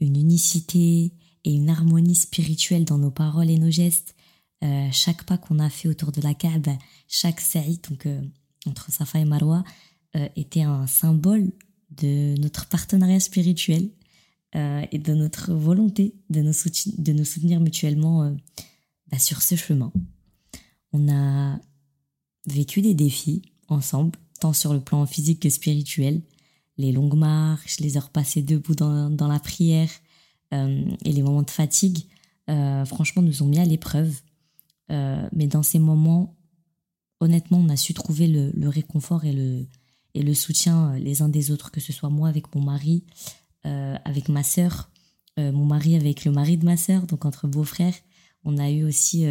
une 0.00 0.16
unicité 0.16 1.12
et 1.46 1.52
une 1.54 1.70
harmonie 1.70 2.16
spirituelle 2.16 2.84
dans 2.84 2.98
nos 2.98 3.12
paroles 3.12 3.50
et 3.50 3.58
nos 3.58 3.70
gestes. 3.70 4.14
Euh, 4.64 4.88
chaque 4.90 5.24
pas 5.24 5.38
qu'on 5.38 5.60
a 5.60 5.70
fait 5.70 5.88
autour 5.88 6.10
de 6.10 6.20
la 6.20 6.34
Kaaba, 6.34 6.76
chaque 7.08 7.40
saïd, 7.40 7.80
donc 7.88 8.06
euh, 8.06 8.20
entre 8.66 8.90
Safa 8.90 9.20
et 9.20 9.24
Marwa, 9.24 9.62
euh, 10.16 10.28
était 10.34 10.62
un 10.62 10.86
symbole 10.88 11.52
de 11.90 12.34
notre 12.40 12.66
partenariat 12.66 13.20
spirituel 13.20 13.88
et 14.90 14.98
de 14.98 15.12
notre 15.12 15.52
volonté 15.52 16.14
de 16.30 16.40
nous, 16.40 16.52
de 16.96 17.12
nous 17.12 17.24
soutenir 17.26 17.60
mutuellement 17.60 18.34
bah, 19.10 19.18
sur 19.18 19.42
ce 19.42 19.54
chemin. 19.54 19.92
On 20.92 21.12
a 21.12 21.58
vécu 22.46 22.82
des 22.82 22.94
défis 22.94 23.42
ensemble, 23.68 24.18
tant 24.40 24.52
sur 24.52 24.72
le 24.72 24.80
plan 24.80 25.04
physique 25.06 25.40
que 25.40 25.50
spirituel. 25.50 26.22
Les 26.78 26.92
longues 26.92 27.16
marches, 27.16 27.80
les 27.80 27.96
heures 27.96 28.10
passées 28.10 28.42
debout 28.42 28.74
dans, 28.74 29.28
la 29.28 29.38
prière 29.40 29.90
et 30.52 31.12
les 31.12 31.22
moments 31.22 31.42
de 31.42 31.50
fatigue, 31.50 32.06
franchement, 32.46 33.22
nous 33.22 33.42
ont 33.42 33.46
mis 33.46 33.58
à 33.58 33.64
l'épreuve 33.64 34.20
mais 34.88 35.46
dans 35.46 35.62
ces 35.62 35.78
moments, 35.78 36.36
honnêtement, 37.20 37.58
on 37.58 37.68
a 37.68 37.76
su 37.76 37.94
trouver 37.94 38.26
le, 38.26 38.68
réconfort 38.68 39.24
et 39.24 39.32
le, 39.32 39.66
et 40.14 40.22
le 40.22 40.34
soutien 40.34 40.96
les 40.98 41.22
uns 41.22 41.28
des 41.28 41.50
autres, 41.50 41.70
que 41.70 41.80
ce 41.80 41.92
soit 41.92 42.10
moi 42.10 42.28
avec 42.28 42.54
mon 42.54 42.62
mari, 42.62 43.04
avec 43.64 44.28
ma 44.28 44.42
sœur, 44.42 44.90
mon 45.36 45.64
mari 45.64 45.96
avec 45.96 46.24
le 46.24 46.32
mari 46.32 46.56
de 46.56 46.64
ma 46.64 46.76
sœur, 46.76 47.06
donc 47.06 47.24
entre 47.24 47.46
beaux-frères. 47.46 47.94
On 48.44 48.58
a 48.58 48.70
eu 48.70 48.84
aussi 48.84 49.26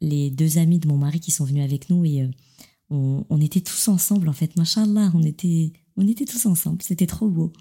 les 0.00 0.30
deux 0.30 0.58
amis 0.58 0.78
de 0.78 0.88
mon 0.88 0.96
mari 0.96 1.20
qui 1.20 1.30
sont 1.30 1.44
venus 1.44 1.64
avec 1.64 1.90
nous 1.90 2.04
et 2.04 2.28
on, 2.90 3.40
était 3.40 3.60
tous 3.60 3.88
ensemble 3.88 4.28
en 4.28 4.32
fait, 4.32 4.56
machallah, 4.56 5.10
on 5.14 5.22
était, 5.22 5.72
on 5.96 6.06
était 6.06 6.24
tous 6.24 6.46
ensemble, 6.46 6.82
c'était 6.82 7.06
trop 7.06 7.28
beau. 7.28 7.52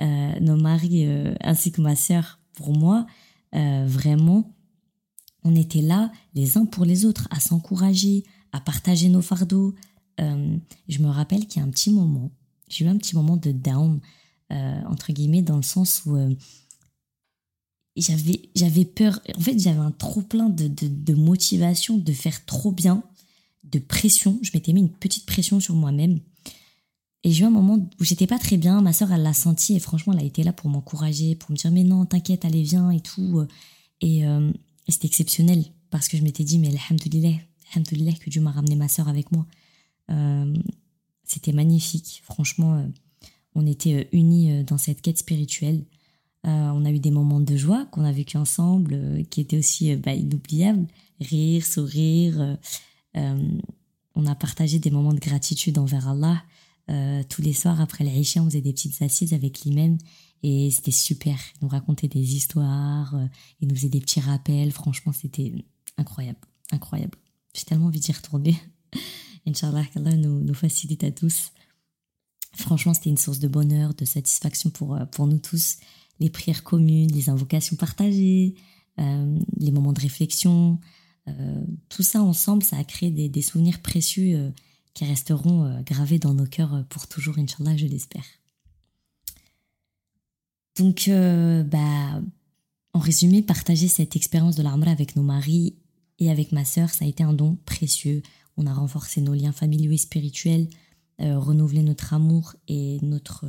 Euh, 0.00 0.40
nos 0.40 0.56
maris 0.56 1.06
euh, 1.06 1.34
ainsi 1.40 1.70
que 1.70 1.80
ma 1.80 1.94
sœur, 1.94 2.40
pour 2.54 2.76
moi, 2.76 3.06
euh, 3.54 3.84
vraiment, 3.86 4.52
on 5.44 5.54
était 5.54 5.82
là 5.82 6.10
les 6.34 6.58
uns 6.58 6.66
pour 6.66 6.84
les 6.84 7.04
autres, 7.04 7.28
à 7.30 7.40
s'encourager, 7.40 8.24
à 8.52 8.60
partager 8.60 9.08
nos 9.08 9.22
fardeaux. 9.22 9.74
je 10.18 11.02
me 11.02 11.08
rappelle 11.08 11.46
qu'il 11.46 11.60
y 11.60 11.64
a 11.64 11.66
un 11.66 11.70
petit 11.70 11.92
moment, 11.92 12.30
j'ai 12.68 12.84
eu 12.84 12.88
un 12.88 12.96
petit 12.96 13.14
moment 13.14 13.36
de 13.36 13.52
down, 13.52 14.00
entre 14.50 15.12
guillemets, 15.12 15.42
dans 15.42 15.56
le 15.56 15.62
sens 15.62 16.02
où 16.06 16.16
j'avais 17.96 18.42
j'avais 18.56 18.84
peur 18.84 19.20
en 19.36 19.40
fait 19.40 19.58
j'avais 19.58 19.78
un 19.78 19.92
trop 19.92 20.20
plein 20.20 20.48
de, 20.48 20.68
de, 20.68 21.14
motivation 21.14 21.96
de 21.96 22.12
faire 22.12 22.44
trop 22.44 22.72
bien 22.72 23.02
de 23.62 23.78
pression. 23.78 24.38
Je 24.42 24.50
m'étais 24.54 24.72
mis 24.72 24.80
une 24.80 24.90
petite 24.90 25.26
pression 25.26 25.60
sur 25.60 25.74
moi-même. 25.74 26.20
Et 27.22 27.32
j'ai 27.32 27.42
eu 27.42 27.46
un 27.46 27.50
moment 27.50 27.78
où 27.98 28.04
j'étais 28.04 28.26
pas 28.26 28.38
très 28.38 28.58
bien. 28.58 28.82
Ma 28.82 28.92
sœur, 28.92 29.10
elle 29.10 29.22
l'a 29.22 29.32
senti 29.32 29.74
et 29.74 29.80
franchement, 29.80 30.12
elle 30.12 30.20
a 30.20 30.24
été 30.24 30.42
là 30.42 30.52
pour 30.52 30.68
m'encourager, 30.68 31.34
pour 31.34 31.50
me 31.50 31.56
dire 31.56 31.70
mais 31.70 31.84
non, 31.84 32.04
t'inquiète, 32.04 32.44
allez, 32.44 32.62
viens 32.62 32.90
et 32.90 33.00
tout. 33.00 33.46
Et, 34.00 34.26
euh, 34.26 34.52
c'était 34.88 35.06
exceptionnel 35.06 35.64
parce 35.90 36.08
que 36.08 36.18
je 36.18 36.22
m'étais 36.22 36.44
dit 36.44 36.58
mais 36.58 36.68
alhamdoulilah, 36.68 37.38
alhamdoulilah 37.72 38.12
que 38.12 38.28
Dieu 38.28 38.42
m'a 38.42 38.50
ramené 38.50 38.76
ma 38.76 38.88
sœur 38.88 39.08
avec 39.08 39.32
moi. 39.32 39.46
Euh, 40.10 40.54
c'était 41.24 41.52
magnifique. 41.52 42.20
Franchement, 42.24 42.74
euh, 42.74 42.86
on 43.54 43.66
était 43.66 44.08
unis 44.12 44.62
dans 44.64 44.76
cette 44.78 45.00
quête 45.00 45.18
spirituelle. 45.18 45.84
On 46.44 46.84
a 46.84 46.90
eu 46.90 46.98
des 46.98 47.10
moments 47.10 47.40
de 47.40 47.56
joie 47.56 47.86
qu'on 47.86 48.04
a 48.04 48.12
vécu 48.12 48.36
ensemble, 48.36 49.24
qui 49.30 49.40
étaient 49.40 49.58
aussi 49.58 49.96
bah, 49.96 50.12
inoubliables. 50.12 50.86
Rire, 51.20 51.64
sourire 51.64 52.58
euh, 53.16 53.58
on 54.14 54.26
a 54.26 54.34
partagé 54.34 54.78
des 54.78 54.90
moments 54.90 55.12
de 55.12 55.20
gratitude 55.20 55.78
envers 55.78 56.08
Allah. 56.08 56.42
Euh, 56.90 57.22
tous 57.28 57.42
les 57.42 57.52
soirs 57.52 57.80
après 57.80 58.04
l'Aïcha, 58.04 58.40
on 58.40 58.46
faisait 58.46 58.60
des 58.60 58.72
petites 58.72 59.00
assises 59.02 59.32
avec 59.32 59.60
l'imam 59.60 59.96
et 60.42 60.70
c'était 60.70 60.90
super. 60.90 61.36
Il 61.56 61.64
nous 61.64 61.68
racontait 61.68 62.08
des 62.08 62.36
histoires, 62.36 63.14
euh, 63.14 63.26
il 63.60 63.68
nous 63.68 63.74
faisait 63.74 63.88
des 63.88 64.00
petits 64.00 64.20
rappels. 64.20 64.70
Franchement, 64.70 65.12
c'était 65.12 65.52
incroyable, 65.96 66.38
incroyable. 66.70 67.18
J'ai 67.54 67.64
tellement 67.64 67.86
envie 67.86 68.00
d'y 68.00 68.12
retourner. 68.12 68.56
Inch'Allah, 69.46 69.84
qu'Allah 69.86 70.16
nous, 70.16 70.40
nous 70.40 70.54
facilite 70.54 71.04
à 71.04 71.10
tous. 71.10 71.52
Franchement, 72.52 72.94
c'était 72.94 73.10
une 73.10 73.16
source 73.16 73.40
de 73.40 73.48
bonheur, 73.48 73.94
de 73.94 74.04
satisfaction 74.04 74.70
pour, 74.70 74.98
pour 75.10 75.26
nous 75.26 75.38
tous. 75.38 75.78
Les 76.20 76.30
prières 76.30 76.62
communes, 76.62 77.12
les 77.12 77.28
invocations 77.28 77.76
partagées, 77.76 78.54
les 78.96 79.70
moments 79.72 79.92
de 79.92 80.00
réflexion, 80.00 80.78
euh, 81.28 81.64
tout 81.88 82.02
ça 82.02 82.22
ensemble, 82.22 82.62
ça 82.62 82.76
a 82.76 82.84
créé 82.84 83.10
des, 83.10 83.42
souvenirs 83.42 83.80
précieux 83.80 84.36
euh, 84.36 84.50
qui 84.92 85.04
resteront 85.04 85.64
euh, 85.64 85.80
gravés 85.82 86.18
dans 86.18 86.34
nos 86.34 86.46
cœurs 86.46 86.84
pour 86.88 87.06
toujours, 87.06 87.38
Inch'Allah, 87.38 87.76
je 87.76 87.86
l'espère. 87.86 88.24
Donc, 90.76 91.08
bah, 91.08 92.20
en 92.92 92.98
résumé, 92.98 93.42
partager 93.42 93.86
cette 93.86 94.16
expérience 94.16 94.56
de 94.56 94.62
l'armra 94.64 94.90
avec 94.90 95.14
nos 95.14 95.22
maris 95.22 95.76
et 96.18 96.32
avec 96.32 96.50
ma 96.50 96.64
sœur, 96.64 96.90
ça 96.90 97.04
a 97.04 97.08
été 97.08 97.22
un 97.22 97.32
don 97.32 97.58
précieux. 97.64 98.22
On 98.56 98.66
a 98.66 98.74
renforcé 98.74 99.20
nos 99.20 99.34
liens 99.34 99.52
familiaux 99.52 99.92
et 99.92 99.98
spirituels, 99.98 100.68
renouvelé 101.20 101.84
notre 101.84 102.12
amour 102.12 102.56
et 102.66 102.98
notre 103.02 103.46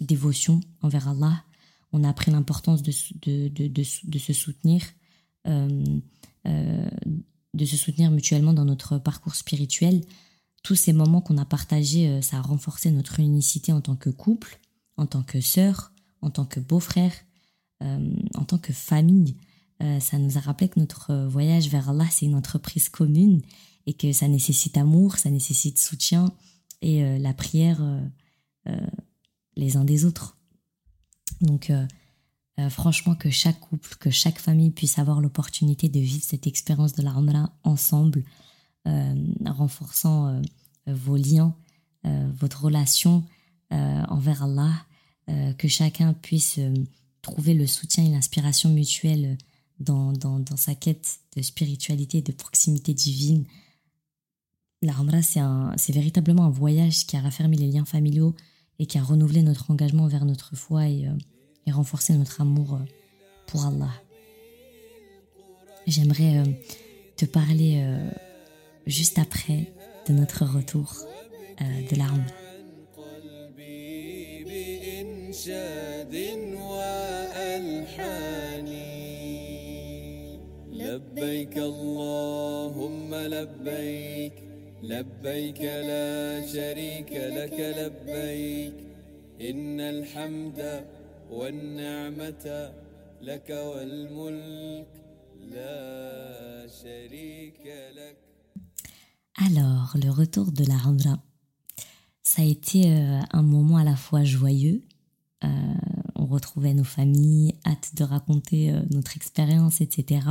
dévotion 0.00 0.60
envers 0.80 1.08
Allah. 1.08 1.44
On 1.92 2.04
a 2.04 2.08
appris 2.08 2.30
l'importance 2.30 2.82
de, 2.82 2.92
de, 3.22 3.48
de, 3.48 3.66
de, 3.68 4.18
se 4.18 4.32
soutenir, 4.32 4.82
euh, 5.46 5.84
euh, 6.46 6.88
de 7.54 7.64
se 7.64 7.76
soutenir 7.76 8.10
mutuellement 8.10 8.54
dans 8.54 8.64
notre 8.64 8.98
parcours 8.98 9.34
spirituel. 9.34 10.02
Tous 10.62 10.74
ces 10.74 10.92
moments 10.92 11.20
qu'on 11.20 11.38
a 11.38 11.44
partagés, 11.44 12.08
euh, 12.08 12.22
ça 12.22 12.38
a 12.38 12.40
renforcé 12.40 12.90
notre 12.90 13.20
unicité 13.20 13.72
en 13.72 13.80
tant 13.80 13.96
que 13.96 14.10
couple, 14.10 14.58
en 14.96 15.06
tant 15.06 15.22
que 15.22 15.40
sœur, 15.40 15.92
en 16.22 16.30
tant 16.30 16.44
que 16.44 16.60
beau-frère, 16.60 17.12
en 18.36 18.44
tant 18.44 18.58
que 18.58 18.72
famille. 18.72 19.34
ça 19.98 20.16
nous 20.16 20.38
a 20.38 20.40
rappelé 20.40 20.68
que 20.68 20.78
notre 20.78 21.26
voyage 21.26 21.68
vers 21.68 21.88
Allah, 21.88 22.06
c'est 22.12 22.26
une 22.26 22.36
entreprise 22.36 22.88
commune 22.88 23.42
et 23.86 23.94
que 23.94 24.12
ça 24.12 24.28
nécessite 24.28 24.76
amour, 24.76 25.16
ça 25.16 25.30
nécessite 25.30 25.80
soutien 25.80 26.32
et 26.80 27.18
la 27.18 27.34
prière 27.34 27.82
les 29.56 29.76
uns 29.76 29.84
des 29.84 30.04
autres. 30.04 30.36
Donc, 31.40 31.70
euh, 32.58 32.68
franchement, 32.68 33.14
que 33.14 33.30
chaque 33.30 33.60
couple, 33.60 33.96
que 33.98 34.10
chaque 34.10 34.38
famille 34.38 34.70
puisse 34.70 34.98
avoir 34.98 35.20
l'opportunité 35.20 35.88
de 35.88 36.00
vivre 36.00 36.24
cette 36.24 36.46
expérience 36.46 36.92
de 36.92 37.02
la 37.02 37.14
ensemble, 37.64 38.24
euh, 38.86 39.14
renforçant 39.46 40.28
euh, 40.28 40.42
vos 40.86 41.16
liens, 41.16 41.54
votre 42.04 42.64
relation 42.64 43.22
envers 43.70 44.42
Allah, 44.42 44.72
que 45.56 45.68
chacun 45.68 46.14
puisse 46.14 46.58
trouver 47.22 47.54
le 47.54 47.68
soutien 47.68 48.04
et 48.04 48.10
l'inspiration 48.10 48.70
mutuelle 48.70 49.38
dans, 49.78 50.12
dans, 50.12 50.56
sa 50.56 50.74
quête 50.74 51.20
de 51.36 51.42
spiritualité 51.42 52.18
et 52.18 52.22
de 52.22 52.32
proximité 52.32 52.92
divine. 52.92 53.44
La 54.82 54.96
c'est 55.76 55.92
véritablement 55.92 56.46
un 56.46 56.50
voyage 56.50 57.06
qui 57.06 57.16
a 57.16 57.20
raffermi 57.20 57.56
les 57.56 57.68
liens 57.68 57.84
familiaux 57.84 58.34
et 58.82 58.86
qui 58.86 58.98
a 58.98 59.02
renouvelé 59.02 59.42
notre 59.42 59.70
engagement 59.70 60.08
vers 60.08 60.24
notre 60.24 60.56
foi 60.56 60.88
et 60.88 61.08
et 61.66 61.70
renforcer 61.70 62.14
notre 62.14 62.40
amour 62.40 62.74
euh, 62.74 62.84
pour 63.46 63.66
Allah. 63.66 63.92
J'aimerais 65.86 66.38
euh, 66.38 66.44
te 67.16 67.24
parler 67.24 67.82
euh, 67.84 68.10
juste 68.86 69.18
après 69.18 69.72
de 70.08 70.12
notre 70.12 70.44
retour 70.44 70.94
de 71.60 71.96
l'arme. 99.36 99.56
Alors, 99.56 99.96
le 100.02 100.10
retour 100.10 100.50
de 100.50 100.64
la 100.64 100.76
Ramra, 100.76 101.22
ça 102.22 102.42
a 102.42 102.44
été 102.44 102.92
euh, 102.92 103.20
un 103.30 103.42
moment 103.42 103.76
à 103.76 103.84
la 103.84 103.94
fois 103.94 104.24
joyeux. 104.24 104.82
Euh, 105.44 105.48
on 106.16 106.26
retrouvait 106.26 106.74
nos 106.74 106.82
familles, 106.82 107.54
hâte 107.66 107.94
de 107.94 108.02
raconter 108.02 108.72
euh, 108.72 108.80
notre 108.90 109.16
expérience, 109.16 109.80
etc. 109.80 110.26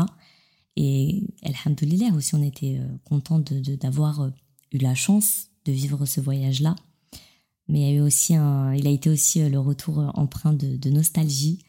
Et 0.77 1.23
Alhamdulillah 1.43 2.13
aussi, 2.15 2.36
on 2.36 2.43
était 2.43 2.79
content 3.03 3.39
d'avoir 3.39 4.31
eu 4.71 4.77
la 4.77 4.95
chance 4.95 5.47
de 5.65 5.71
vivre 5.71 6.05
ce 6.05 6.21
voyage-là. 6.21 6.75
Mais 7.67 7.95
il, 7.95 8.88
a 8.88 8.89
été 8.89 9.10
aussi 9.10 9.47
le 9.49 9.60
retour 9.60 10.12
empreint 10.15 10.53
de 10.53 10.89
nostalgie 10.89 11.60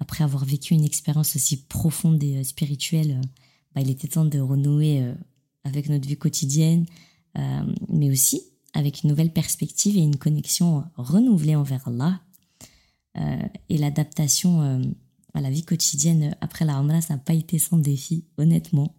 après 0.00 0.24
avoir 0.24 0.44
vécu 0.44 0.74
une 0.74 0.84
expérience 0.84 1.36
aussi 1.36 1.58
profonde 1.66 2.22
et 2.24 2.38
euh, 2.38 2.42
spirituelle, 2.42 3.20
euh, 3.22 3.26
bah, 3.74 3.82
il 3.82 3.90
était 3.90 4.08
temps 4.08 4.24
de 4.24 4.40
renouer 4.40 5.02
euh, 5.02 5.14
avec 5.62 5.88
notre 5.88 6.08
vie 6.08 6.16
quotidienne, 6.16 6.86
mais 7.88 8.10
aussi 8.10 8.42
avec 8.72 9.04
une 9.04 9.10
nouvelle 9.10 9.32
perspective 9.32 9.96
et 9.96 10.00
une 10.00 10.16
connexion 10.16 10.82
renouvelée 10.96 11.54
envers 11.54 11.86
Allah. 11.86 12.20
et 13.68 13.78
l'adaptation 13.78 14.82
la 15.34 15.50
vie 15.50 15.64
quotidienne 15.64 16.36
après 16.40 16.64
la 16.64 16.74
Ramadan, 16.74 17.00
ça 17.00 17.14
n'a 17.14 17.20
pas 17.20 17.34
été 17.34 17.58
sans 17.58 17.78
défi, 17.78 18.24
honnêtement. 18.38 18.94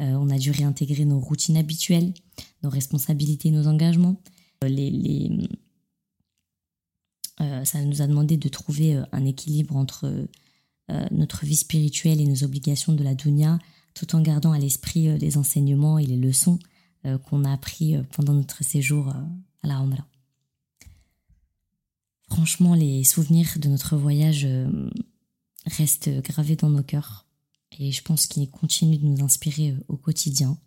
on 0.00 0.30
a 0.30 0.38
dû 0.38 0.50
réintégrer 0.50 1.04
nos 1.04 1.20
routines 1.20 1.56
habituelles, 1.56 2.12
nos 2.62 2.70
responsabilités, 2.70 3.50
nos 3.50 3.66
engagements. 3.66 4.20
Les, 4.62 4.90
les, 4.90 5.30
euh, 7.40 7.64
ça 7.64 7.82
nous 7.82 8.02
a 8.02 8.06
demandé 8.06 8.36
de 8.36 8.48
trouver 8.48 8.96
euh, 8.96 9.04
un 9.12 9.24
équilibre 9.24 9.76
entre 9.76 10.06
euh, 10.90 11.06
notre 11.10 11.44
vie 11.44 11.56
spirituelle 11.56 12.20
et 12.20 12.26
nos 12.26 12.44
obligations 12.44 12.92
de 12.92 13.04
la 13.04 13.14
dunya, 13.14 13.58
tout 13.94 14.16
en 14.16 14.20
gardant 14.20 14.52
à 14.52 14.58
l'esprit 14.58 15.18
les 15.18 15.36
enseignements 15.36 15.98
et 15.98 16.06
les 16.06 16.16
leçons 16.16 16.58
qu'on 17.24 17.44
a 17.44 17.52
appris 17.52 17.96
pendant 18.12 18.32
notre 18.32 18.64
séjour 18.64 19.08
à 19.08 19.66
la 19.66 19.74
Umrah. 19.74 20.06
Franchement, 22.28 22.74
les 22.74 23.02
souvenirs 23.04 23.48
de 23.56 23.68
notre 23.68 23.96
voyage 23.96 24.46
restent 25.76 26.10
gravés 26.22 26.56
dans 26.56 26.70
nos 26.70 26.82
cœurs. 26.82 27.26
et 27.78 27.92
je 27.92 28.02
pense 28.02 28.26
qu'il 28.26 28.48
continue 28.50 28.98
de 28.98 29.06
nous 29.06 29.22
inspirer 29.22 29.76
au 29.88 29.96
quotidien. 29.96 30.58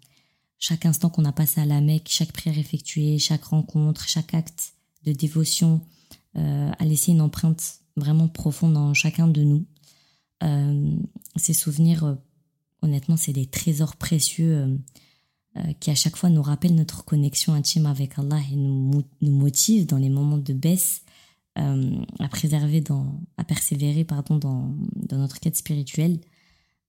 Chaque 0.60 0.86
instant 0.86 1.10
qu'on 1.10 1.26
a 1.26 1.32
passé 1.32 1.60
à 1.60 1.66
la 1.66 1.82
Mecque, 1.82 2.08
chaque 2.10 2.32
prière 2.32 2.58
effectuée, 2.58 3.18
chaque 3.18 3.46
rencontre, 3.46 4.08
chaque 4.08 4.34
acte 4.34 4.74
de 5.04 5.12
dévotion 5.12 5.82
a 6.36 6.86
laissé 6.86 7.12
une 7.12 7.22
empreinte 7.22 7.80
vraiment 7.98 8.28
profonde 8.28 8.74
dans 8.74 8.94
chacun 8.94 9.28
de 9.28 9.44
nous. 9.44 9.66
ces 11.36 11.54
souvenirs, 11.54 12.16
honnêtement, 12.84 13.18
c'est 13.18 13.34
des 13.34 13.48
trésors 13.48 13.96
précieux 13.96 14.80
euh, 15.58 15.74
qui 15.82 15.92
à 15.92 15.96
chaque 15.96 16.16
fois 16.16 16.30
nous 16.30 16.42
rappelle 16.42 16.76
notre 16.76 17.04
connexion 17.04 17.54
intime 17.54 17.86
avec 17.86 18.18
Allah 18.18 18.40
et 18.50 18.56
nous, 18.56 19.04
nous 19.20 19.34
motive 19.34 19.86
dans 19.86 19.98
les 19.98 20.08
moments 20.08 20.38
de 20.38 20.54
baisse 20.54 21.02
euh, 21.62 22.04
à 22.20 22.28
préserver, 22.28 22.84
à 23.38 23.44
persévérer 23.44 24.04
pardon, 24.04 24.38
dans, 24.38 25.18
notre 25.18 25.40
quête 25.40 25.56
spirituelle. 25.56 26.20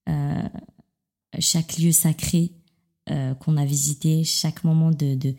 Euh, 0.09 0.49
chaque 1.39 1.77
lieu 1.77 1.91
sacré 1.91 2.51
qu'on 3.39 3.57
a 3.57 3.65
visité, 3.65 4.23
chaque 4.23 4.63
moment 4.63 4.91
de, 4.91 5.35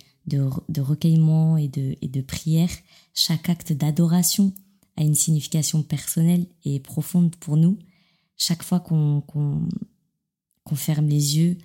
recueillement 0.79 1.57
et 1.57 1.69
de, 1.69 2.21
prière, 2.21 2.69
chaque 3.15 3.49
acte 3.49 3.73
d'adoration 3.73 4.53
a 4.97 5.03
une 5.03 5.15
signification 5.15 5.83
personnelle 5.83 6.47
et 6.65 6.79
profonde 6.79 7.35
pour 7.37 7.57
nous. 7.57 7.79
Chaque 8.37 8.63
fois 8.63 8.81
qu'on 8.81 9.23
ferme 10.75 11.09
les 11.09 11.39
yeux, 11.39 11.57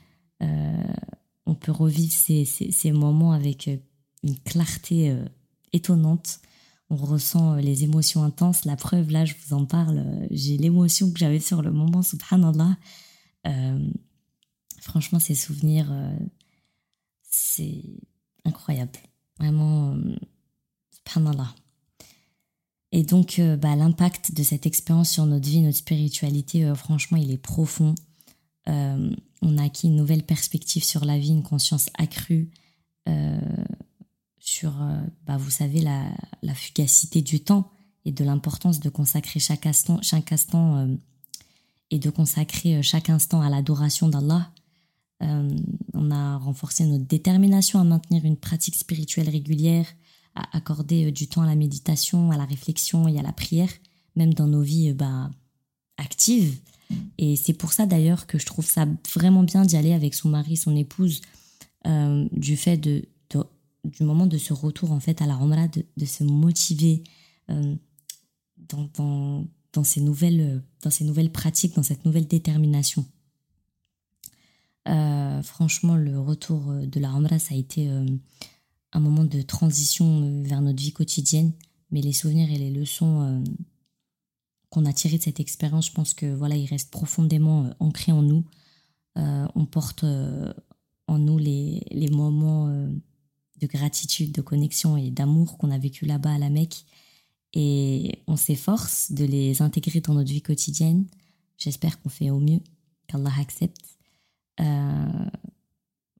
on 1.49 1.55
peut 1.55 1.71
revivre 1.71 2.13
ces, 2.13 2.91
moments 2.91 3.32
avec 3.32 3.67
euh, 3.67 3.77
une 4.23 4.38
clarté 4.39 5.10
euh, 5.10 5.25
étonnante. 5.73 6.39
On 6.89 6.95
ressent 6.95 7.54
euh, 7.54 7.62
les 7.62 7.84
émotions 7.84 8.23
intenses. 8.23 8.65
La 8.65 8.75
preuve, 8.75 9.12
là, 9.12 9.25
je 9.25 9.36
vous 9.45 9.56
en 9.56 9.65
parle, 9.65 10.28
j'ai 10.32 10.58
l'émotion 10.58 11.12
que 11.12 11.19
j'avais 11.19 11.39
sur 11.39 11.62
le 11.62 11.71
moment, 11.71 12.02
subhanallah. 12.02 12.78
franchement, 14.82 15.19
ces 15.19 15.36
souvenirs, 15.36 15.91
c'est 17.23 17.84
incroyable. 18.45 18.91
Vraiment, 19.39 19.95
subhanallah. 20.91 21.54
Et 22.91 23.04
donc, 23.04 23.39
bah, 23.60 23.75
l'impact 23.75 24.34
de 24.34 24.41
cette 24.41 24.65
expérience 24.65 25.12
sur 25.12 25.25
notre 25.25 25.47
vie, 25.47 25.62
notre 25.62 25.78
spiritualité, 25.78 26.73
franchement, 26.75 27.17
il 27.17 27.32
est 27.32 27.38
profond. 27.38 27.93
Euh, 28.69 29.10
on 29.41 29.58
a 29.58 29.63
acquis 29.63 29.88
une 29.88 29.95
nouvelle 29.95 30.23
perspective 30.23 30.84
sur 30.84 31.06
la 31.06 31.17
vie, 31.17 31.30
une 31.30 31.43
conscience 31.43 31.89
accrue 31.97 32.52
euh, 33.08 33.39
sur, 34.49 34.81
euh, 34.81 34.99
bah, 35.25 35.38
vous 35.38 35.49
savez, 35.49 35.81
la, 35.81 36.53
fugacité 36.55 37.21
du 37.21 37.41
temps 37.41 37.71
et 38.05 38.12
de 38.12 38.23
l'importance 38.23 38.79
de 38.79 38.89
consacrer 38.89 39.39
chaque 39.39 39.65
instant, 39.65 39.99
chaque 40.01 40.31
instant 40.31 40.88
et 41.91 41.99
de 41.99 42.09
consacrer 42.09 42.81
chaque 42.81 43.09
instant 43.09 43.41
à 43.41 43.49
l'adoration 43.49 44.09
d'Allah. 44.09 44.51
on 45.21 46.12
a 46.12 46.38
renforcé 46.38 46.85
notre 46.85 47.05
détermination 47.05 47.79
à 47.79 47.83
maintenir 47.83 48.25
une 48.25 48.38
pratique 48.38 48.75
spirituelle 48.75 49.29
régulière, 49.29 49.85
à 50.33 50.57
accorder 50.57 51.12
du 51.12 51.27
temps 51.27 51.41
à 51.41 51.45
la 51.45 51.55
méditation, 51.55 52.31
à 52.31 52.38
la 52.38 52.45
réflexion 52.45 53.07
et 53.07 53.19
à 53.19 53.21
la 53.21 53.33
prière, 53.33 53.71
même 54.15 54.33
dans 54.33 54.47
nos 54.47 54.62
vies 54.62 54.93
bah, 54.93 55.29
actives. 55.97 56.59
Et 57.17 57.35
c'est 57.35 57.53
pour 57.53 57.73
ça 57.73 57.85
d'ailleurs 57.85 58.25
que 58.25 58.39
je 58.39 58.45
trouve 58.45 58.65
ça 58.65 58.88
vraiment 59.13 59.43
bien 59.43 59.65
d'y 59.65 59.77
aller 59.77 59.93
avec 59.93 60.15
son 60.15 60.29
mari, 60.29 60.57
son 60.57 60.75
épouse, 60.75 61.21
euh, 61.85 62.27
du 62.31 62.57
fait 62.57 62.77
de, 62.77 63.05
du 63.83 64.03
moment 64.03 64.27
de 64.27 64.37
ce 64.37 64.53
retour 64.53 64.91
en 64.91 64.99
fait 64.99 65.21
à 65.21 65.25
la 65.25 65.35
Ramadan, 65.35 65.69
de, 65.97 66.05
se 66.05 66.23
motiver 66.23 67.03
euh, 67.49 67.75
dans, 68.57 68.89
dans, 69.73 69.83
ces 69.83 70.01
nouvelles, 70.01 70.63
dans 70.81 70.89
ces 70.89 71.03
nouvelles 71.03 71.31
pratiques, 71.31 71.75
dans 71.75 71.83
cette 71.83 72.05
nouvelle 72.05 72.27
détermination. 72.27 73.05
Euh, 74.87 75.41
franchement, 75.43 75.95
le 75.95 76.19
retour 76.19 76.73
de 76.73 76.99
la 76.99 77.09
Ramadan, 77.09 77.39
ça 77.39 77.53
a 77.53 77.57
été 77.57 77.89
un 78.91 78.99
moment 78.99 79.23
de 79.23 79.41
transition 79.41 80.41
vers 80.43 80.61
notre 80.61 80.81
vie 80.81 80.93
quotidienne, 80.93 81.53
mais 81.91 82.01
les 82.01 82.13
souvenirs 82.13 82.51
et 82.51 82.57
les 82.57 82.71
leçons 82.71 83.43
qu'on 84.69 84.85
a 84.85 84.93
tiré 84.93 85.17
de 85.17 85.23
cette 85.23 85.39
expérience, 85.39 85.87
je 85.87 85.91
pense 85.91 86.13
que 86.13 86.33
voilà, 86.33 86.55
il 86.55 86.67
reste 86.67 86.91
profondément 86.91 87.65
euh, 87.65 87.71
ancré 87.79 88.11
en 88.11 88.21
nous. 88.21 88.45
Euh, 89.17 89.47
on 89.55 89.65
porte 89.65 90.03
euh, 90.03 90.53
en 91.07 91.17
nous 91.17 91.37
les, 91.37 91.83
les 91.91 92.09
moments 92.09 92.69
de 93.59 93.67
gratitude, 93.67 94.31
de 94.31 94.41
connexion 94.41 94.97
et 94.97 95.11
d'amour 95.11 95.57
qu'on 95.57 95.71
a 95.71 95.77
vécu 95.77 96.05
là-bas 96.05 96.33
à 96.33 96.37
la 96.37 96.49
Mecque. 96.49 96.85
Et 97.53 98.19
on 98.27 98.35
s'efforce 98.35 99.11
de 99.11 99.25
les 99.25 99.61
intégrer 99.61 100.01
dans 100.01 100.13
notre 100.13 100.31
vie 100.31 100.41
quotidienne. 100.41 101.05
J'espère 101.57 102.01
qu'on 102.01 102.09
fait 102.09 102.29
au 102.29 102.39
mieux, 102.39 102.59
qu'Allah 103.07 103.33
accepte. 103.39 103.97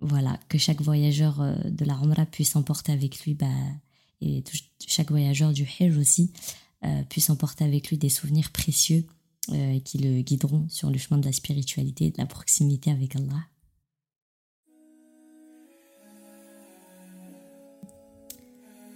voilà, 0.02 0.39
que 0.47 0.58
chaque 0.58 0.82
voyageur 0.82 1.39
de 1.65 1.86
la 1.86 1.93
Umrah 1.95 2.25
puisse 2.25 2.56
emporter 2.56 2.91
avec 2.91 3.21
lui, 3.21 3.36
bah, 3.36 3.47
et 4.21 4.43
chaque 4.88 5.10
voyageur 5.10 5.54
du 5.54 5.63
Hajj 5.63 5.97
aussi, 5.97 6.32
euh, 6.86 7.04
puisse 7.04 7.30
emporter 7.30 7.63
avec 7.63 7.89
lui 7.89 7.97
des 7.97 8.10
souvenirs 8.10 8.52
précieux 8.52 9.06
euh, 9.52 9.80
qui 9.82 9.97
le 9.97 10.21
guideront 10.21 10.67
sur 10.69 10.89
le 10.89 10.97
chemin 10.97 11.19
de 11.19 11.25
la 11.25 11.32
spiritualité 11.34 12.06
et 12.06 12.12
de 12.12 12.17
la 12.17 12.25
proximité 12.25 12.91
avec 12.91 13.15
Allah. 13.15 13.43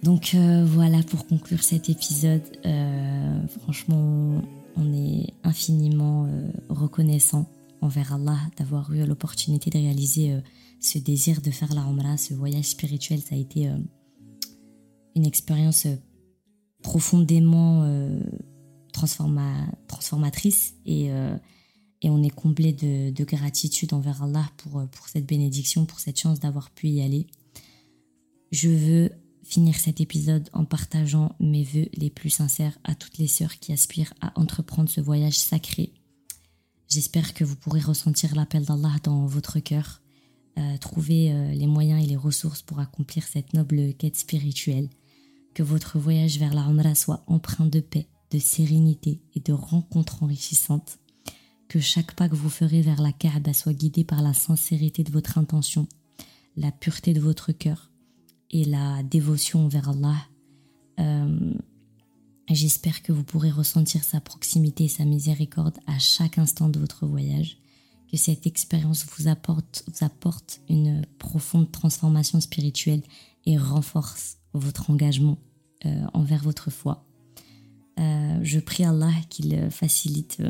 Donc 0.04 0.34
euh, 0.34 0.64
voilà 0.64 1.02
pour 1.02 1.26
conclure 1.26 1.62
cet 1.62 1.88
épisode. 1.88 2.42
franchement, 3.62 4.42
on 4.76 4.92
est 4.92 5.32
infiniment 5.42 6.28
reconnaissant 6.68 7.48
envers 7.80 8.12
Allah 8.12 8.38
d'avoir 8.56 8.92
eu 8.92 9.04
l'opportunité 9.04 9.70
de 9.70 9.78
réaliser 9.78 10.40
ce 10.80 10.98
désir 10.98 11.40
de 11.40 11.50
faire 11.50 11.74
la 11.74 11.82
Umrah, 11.82 12.16
ce 12.16 12.34
voyage 12.34 12.66
spirituel. 12.66 13.20
Ça 13.20 13.34
a 13.34 13.38
été 13.38 13.70
une 15.16 15.26
expérience 15.26 15.86
profondément 16.84 17.82
euh, 17.84 18.20
transformatrice 18.92 20.74
et, 20.86 21.10
euh, 21.10 21.36
on 22.06 22.22
est 22.22 22.30
comblé 22.30 22.74
de, 22.74 23.24
gratitude 23.24 23.94
envers 23.94 24.22
Allah 24.22 24.46
pour, 24.58 24.78
euh, 24.78 24.86
pour 24.86 25.08
cette 25.08 25.24
bénédiction, 25.24 25.86
pour 25.86 25.98
cette 25.98 26.18
chance 26.18 26.38
d'avoir 26.38 26.70
pu 26.70 26.88
y 26.88 27.00
aller. 27.00 27.26
Je 28.52 28.68
veux 28.68 29.10
finir 29.44 29.76
cet 29.76 30.00
épisode 30.00 30.48
en 30.52 30.64
partageant 30.64 31.36
mes 31.38 31.64
voeux 31.64 31.88
les 31.94 32.10
plus 32.10 32.30
sincères 32.30 32.78
à 32.84 32.94
toutes 32.94 33.18
les 33.18 33.26
sœurs 33.26 33.58
qui 33.58 33.72
aspirent 33.72 34.14
à 34.20 34.38
entreprendre 34.38 34.88
ce 34.88 35.00
voyage 35.00 35.38
sacré. 35.38 35.92
J'espère 36.88 37.34
que 37.34 37.44
vous 37.44 37.56
pourrez 37.56 37.80
ressentir 37.80 38.34
l'appel 38.34 38.64
d'Allah 38.64 38.96
dans 39.02 39.26
votre 39.26 39.60
cœur, 39.60 40.00
trouver 40.80 41.32
les 41.54 41.66
moyens 41.66 42.02
et 42.02 42.06
les 42.06 42.16
ressources 42.16 42.62
pour 42.62 42.78
accomplir 42.78 43.24
cette 43.24 43.54
noble 43.54 43.94
quête 43.94 44.16
spirituelle 44.16 44.88
que 45.54 45.62
votre 45.62 45.98
voyage 45.98 46.38
vers 46.38 46.54
la 46.54 46.62
Umrah 46.62 46.94
soit 46.94 47.24
empreint 47.26 47.66
de 47.66 47.80
paix, 47.80 48.08
de 48.30 48.38
sérénité 48.38 49.22
et 49.34 49.40
de 49.40 49.52
rencontres 49.52 50.22
enrichissantes. 50.22 50.98
Que 51.68 51.80
chaque 51.80 52.14
pas 52.14 52.28
que 52.28 52.36
vous 52.36 52.50
ferez 52.50 52.82
vers 52.82 53.00
la 53.00 53.12
Kaaba 53.12 53.52
soit 53.52 53.72
guidé 53.72 54.04
par 54.04 54.22
la 54.22 54.34
sincérité 54.34 55.02
de 55.02 55.12
votre 55.12 55.38
intention, 55.38 55.88
la 56.56 56.70
pureté 56.70 57.14
de 57.14 57.20
votre 57.20 57.52
cœur 57.52 57.90
et 58.54 58.64
la 58.64 59.02
dévotion 59.02 59.66
envers 59.66 59.90
Allah. 59.90 60.16
Euh, 61.00 61.54
j'espère 62.48 63.02
que 63.02 63.12
vous 63.12 63.24
pourrez 63.24 63.50
ressentir 63.50 64.04
sa 64.04 64.20
proximité 64.20 64.84
et 64.84 64.88
sa 64.88 65.04
miséricorde 65.04 65.76
à 65.86 65.98
chaque 65.98 66.38
instant 66.38 66.68
de 66.68 66.78
votre 66.78 67.04
voyage. 67.04 67.58
Que 68.10 68.16
cette 68.16 68.46
expérience 68.46 69.04
vous 69.18 69.26
apporte, 69.28 70.60
une 70.68 71.04
profonde 71.18 71.72
transformation 71.72 72.40
spirituelle 72.40 73.02
et 73.44 73.58
renforce 73.58 74.38
votre 74.52 74.88
engagement 74.88 75.36
euh, 75.84 76.04
envers 76.14 76.42
votre 76.44 76.70
foi. 76.70 77.04
Euh, 77.98 78.38
je 78.42 78.60
prie 78.60 78.84
Allah 78.84 79.12
qu'il 79.30 79.68
facilite 79.70 80.40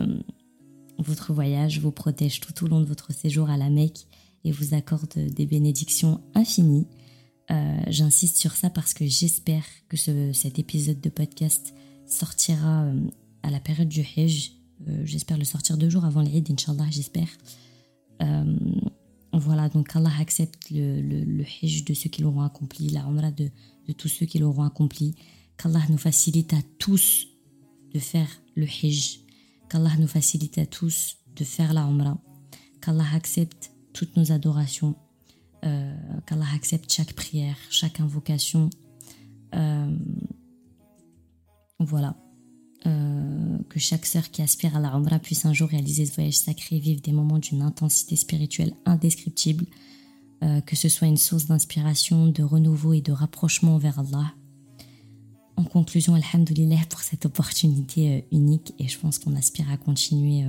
votre 0.98 1.32
voyage, 1.32 1.80
vous 1.80 1.90
protège 1.90 2.40
tout 2.40 2.64
au 2.64 2.68
long 2.68 2.80
de 2.80 2.86
votre 2.86 3.14
séjour 3.14 3.48
à 3.48 3.56
la 3.56 3.70
Mecque 3.70 4.06
et 4.44 4.52
vous 4.52 4.74
accorde 4.74 5.14
des 5.14 5.46
bénédictions 5.46 6.20
infinies. 6.34 6.86
J'insiste 7.88 8.38
sur 8.38 8.52
ça 8.52 8.70
parce 8.70 8.94
que 8.94 9.06
j'espère 9.06 9.64
que 9.88 9.96
cet 10.32 10.58
épisode 10.58 11.00
de 11.00 11.10
podcast 11.10 11.74
sortira 12.06 12.86
à 13.42 13.50
la 13.50 13.60
période 13.60 13.88
du 13.88 14.00
Hajj. 14.00 14.52
j'espère 15.04 15.38
le 15.38 15.44
sortir 15.44 15.76
deux 15.76 15.90
jours 15.90 16.04
avant 16.04 16.22
l'Eid, 16.22 16.50
Inch'Allah, 16.50 16.86
j'espère. 16.90 17.28
Voilà, 19.36 19.68
donc 19.68 19.94
Allah 19.96 20.12
accepte 20.20 20.70
le, 20.70 21.00
le, 21.00 21.44
hajj 21.44 21.84
de 21.84 21.92
ceux 21.92 22.08
qui 22.08 22.22
l'auront 22.22 22.42
accompli, 22.42 22.88
la 22.88 23.00
umrah 23.00 23.32
de, 23.32 23.50
de 23.88 23.92
tous 23.92 24.06
ceux 24.06 24.26
qui 24.26 24.38
l'auront 24.38 24.62
accompli. 24.62 25.16
Qu'Allah 25.56 25.82
nous 25.88 25.98
facilite 25.98 26.52
à 26.52 26.62
tous 26.78 27.26
de 27.92 27.98
faire 27.98 28.28
le 28.54 28.64
hajj. 28.64 29.20
Qu'Allah 29.68 29.90
nous 29.98 30.06
facilite 30.06 30.58
à 30.58 30.66
tous 30.66 31.16
de 31.34 31.42
faire 31.42 31.74
la 31.74 31.82
umrah. 31.82 32.18
Qu'Allah 32.80 33.06
accepte 33.12 33.72
toutes 33.92 34.16
nos 34.16 34.30
adorations. 34.30 34.94
Euh, 35.64 35.94
Qu'Allah 36.26 36.46
accepte 36.54 36.92
chaque 36.92 37.14
prière, 37.14 37.56
chaque 37.70 38.00
invocation. 38.00 38.70
Euh, 39.54 39.96
voilà. 41.78 42.16
Euh, 42.86 43.58
que 43.70 43.78
chaque 43.78 44.04
sœur 44.04 44.30
qui 44.30 44.42
aspire 44.42 44.76
à 44.76 44.80
la 44.80 44.88
Umrah 44.88 45.18
puisse 45.18 45.46
un 45.46 45.54
jour 45.54 45.70
réaliser 45.70 46.04
ce 46.04 46.14
voyage 46.14 46.34
sacré, 46.36 46.78
vivre 46.78 47.00
des 47.00 47.12
moments 47.12 47.38
d'une 47.38 47.62
intensité 47.62 48.14
spirituelle 48.16 48.74
indescriptible, 48.84 49.66
que 50.66 50.76
ce 50.76 50.90
soit 50.90 51.08
une 51.08 51.16
source 51.16 51.46
d'inspiration, 51.46 52.26
de 52.26 52.42
renouveau 52.42 52.92
et 52.92 53.00
de 53.00 53.12
rapprochement 53.12 53.78
vers 53.78 53.98
Allah. 53.98 54.34
En 55.56 55.64
conclusion, 55.64 56.14
Alhamdulillah 56.14 56.84
pour 56.90 57.00
cette 57.00 57.24
opportunité 57.24 58.26
unique 58.30 58.74
et 58.78 58.86
je 58.86 58.98
pense 58.98 59.18
qu'on 59.18 59.34
aspire 59.36 59.70
à 59.70 59.78
continuer 59.78 60.44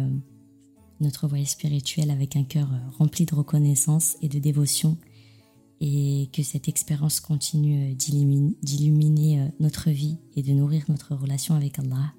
notre 1.00 1.30
voyage 1.30 1.52
spirituel 1.52 2.12
avec 2.12 2.36
un 2.36 2.44
cœur 2.44 2.68
rempli 2.98 3.26
de 3.26 3.34
reconnaissance 3.34 4.18
et 4.22 4.28
de 4.28 4.38
dévotion 4.38 4.98
et 5.88 6.30
que 6.34 6.42
cette 6.42 6.68
expérience 6.68 7.20
continue 7.20 7.94
d'illuminer 7.94 9.50
notre 9.60 9.92
vie 9.92 10.18
et 10.36 10.42
de 10.42 10.52
nourrir 10.52 10.86
notre 10.90 11.14
relation 11.14 11.54
avec 11.54 11.78
Allah. 11.78 12.14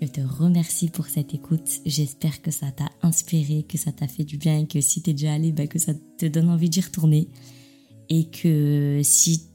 Je 0.00 0.06
te 0.06 0.20
remercie 0.20 0.88
pour 0.88 1.06
cette 1.06 1.34
écoute. 1.34 1.68
J'espère 1.84 2.42
que 2.42 2.50
ça 2.50 2.70
t'a 2.70 2.90
inspiré, 3.02 3.64
que 3.64 3.76
ça 3.76 3.92
t'a 3.92 4.06
fait 4.06 4.24
du 4.24 4.36
bien 4.36 4.60
et 4.60 4.66
que 4.66 4.80
si 4.80 5.02
t'es 5.02 5.14
déjà 5.14 5.32
allé, 5.32 5.52
bah, 5.52 5.66
que 5.66 5.78
ça 5.78 5.94
te 5.94 6.26
donne 6.26 6.48
envie 6.48 6.68
d'y 6.68 6.80
retourner. 6.80 7.28
Et 8.08 8.28
que 8.30 9.00
si 9.02 9.48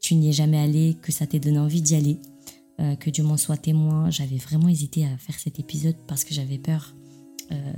tu 0.00 0.14
n'y 0.14 0.28
es 0.28 0.32
jamais 0.32 0.58
allé, 0.58 0.96
que 1.00 1.10
ça 1.10 1.26
t'ait 1.26 1.40
donné 1.40 1.58
envie 1.58 1.82
d'y 1.82 1.94
aller. 1.94 2.20
Euh, 2.80 2.96
que 2.96 3.10
Dieu 3.10 3.24
m'en 3.24 3.36
soit 3.36 3.56
témoin. 3.56 4.10
J'avais 4.10 4.36
vraiment 4.36 4.68
hésité 4.68 5.06
à 5.06 5.16
faire 5.16 5.38
cet 5.38 5.58
épisode 5.58 5.96
parce 6.06 6.24
que 6.24 6.34
j'avais 6.34 6.58
peur 6.58 6.94
euh, 7.50 7.72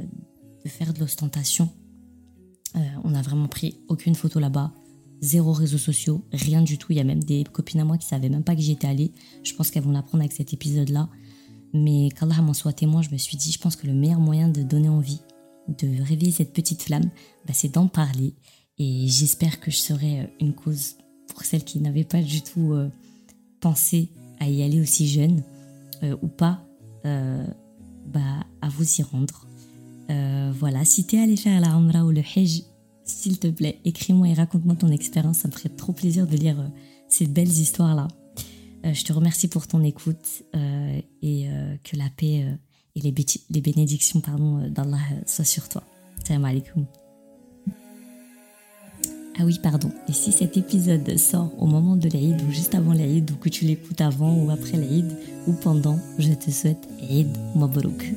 de 0.64 0.68
faire 0.68 0.92
de 0.92 0.98
l'ostentation. 0.98 1.70
Euh, 2.76 2.80
on 3.04 3.10
n'a 3.10 3.22
vraiment 3.22 3.48
pris 3.48 3.78
aucune 3.88 4.14
photo 4.14 4.40
là-bas 4.40 4.72
zéro 5.24 5.52
réseaux 5.52 5.78
sociaux, 5.78 6.22
rien 6.32 6.62
du 6.62 6.78
tout. 6.78 6.92
Il 6.92 6.96
y 6.96 7.00
a 7.00 7.04
même 7.04 7.22
des 7.22 7.44
copines 7.44 7.80
à 7.80 7.84
moi 7.84 7.98
qui 7.98 8.06
savaient 8.06 8.28
même 8.28 8.44
pas 8.44 8.54
que 8.54 8.60
j'y 8.60 8.72
étais 8.72 8.86
allée. 8.86 9.12
Je 9.42 9.54
pense 9.54 9.70
qu'elles 9.70 9.82
vont 9.82 9.92
l'apprendre 9.92 10.22
avec 10.22 10.32
cet 10.32 10.52
épisode-là. 10.52 11.08
Mais 11.72 12.10
qu'Allah 12.10 12.40
m'en 12.42 12.54
soit 12.54 12.72
témoin, 12.72 13.02
je 13.02 13.10
me 13.10 13.16
suis 13.16 13.36
dit, 13.36 13.50
je 13.50 13.58
pense 13.58 13.74
que 13.74 13.86
le 13.86 13.94
meilleur 13.94 14.20
moyen 14.20 14.48
de 14.48 14.62
donner 14.62 14.88
envie, 14.88 15.22
de 15.66 16.02
réveiller 16.02 16.30
cette 16.30 16.52
petite 16.52 16.82
flamme, 16.82 17.10
bah, 17.46 17.52
c'est 17.52 17.72
d'en 17.72 17.88
parler. 17.88 18.34
Et 18.78 19.06
j'espère 19.08 19.60
que 19.60 19.70
je 19.70 19.78
serai 19.78 20.20
euh, 20.20 20.26
une 20.40 20.54
cause 20.54 20.96
pour 21.28 21.42
celles 21.42 21.64
qui 21.64 21.80
n'avaient 21.80 22.04
pas 22.04 22.20
du 22.20 22.42
tout 22.42 22.74
euh, 22.74 22.90
pensé 23.60 24.10
à 24.38 24.48
y 24.48 24.62
aller 24.62 24.80
aussi 24.80 25.08
jeune, 25.08 25.42
ou 26.20 26.28
pas, 26.28 26.62
bah, 27.02 28.44
à 28.60 28.68
vous 28.68 29.00
y 29.00 29.02
rendre. 29.02 29.46
Voilà, 30.08 30.84
si 30.84 31.06
t'es 31.06 31.18
allé 31.18 31.36
faire 31.36 31.60
la 31.60 31.68
Umrah 31.68 32.04
ou 32.04 32.10
le 32.10 32.20
Hajj, 32.20 32.62
s'il 33.04 33.38
te 33.38 33.48
plaît, 33.48 33.80
écris-moi 33.84 34.28
et 34.28 34.34
raconte-moi 34.34 34.74
ton 34.76 34.88
expérience. 34.88 35.38
Ça 35.38 35.48
me 35.48 35.52
ferait 35.52 35.68
trop 35.68 35.92
plaisir 35.92 36.26
de 36.26 36.36
lire 36.36 36.56
ces 37.08 37.26
belles 37.26 37.48
histoires-là. 37.48 38.08
Euh, 38.84 38.92
je 38.92 39.04
te 39.04 39.12
remercie 39.12 39.48
pour 39.48 39.66
ton 39.66 39.82
écoute 39.82 40.42
euh, 40.54 41.00
et 41.22 41.48
euh, 41.48 41.76
que 41.84 41.96
la 41.96 42.10
paix 42.16 42.44
et 42.96 43.00
les, 43.00 43.60
bénédictions 43.60 44.20
pardon, 44.20 44.68
d'Allah 44.68 44.98
soient 45.26 45.44
sur 45.44 45.68
toi. 45.68 45.82
Salam 46.24 46.44
alaikum. 46.44 46.86
Ah 49.36 49.44
oui, 49.44 49.58
pardon. 49.60 49.90
Et 50.08 50.12
si 50.12 50.30
cet 50.30 50.56
épisode 50.56 51.16
sort 51.18 51.50
au 51.60 51.66
moment 51.66 51.96
de 51.96 52.08
l'Aïd 52.08 52.40
ou 52.42 52.52
juste 52.52 52.74
avant 52.76 52.92
l'Aïd 52.92 53.28
ou 53.32 53.34
que 53.34 53.48
tu 53.48 53.64
l'écoutes 53.64 54.00
avant 54.00 54.36
ou 54.36 54.50
après 54.50 54.76
l'Aïd 54.76 55.10
ou 55.48 55.52
pendant, 55.54 55.98
je 56.18 56.32
te 56.34 56.52
souhaite 56.52 56.88
Eid 57.10 57.36
Mabrouk. 57.56 58.14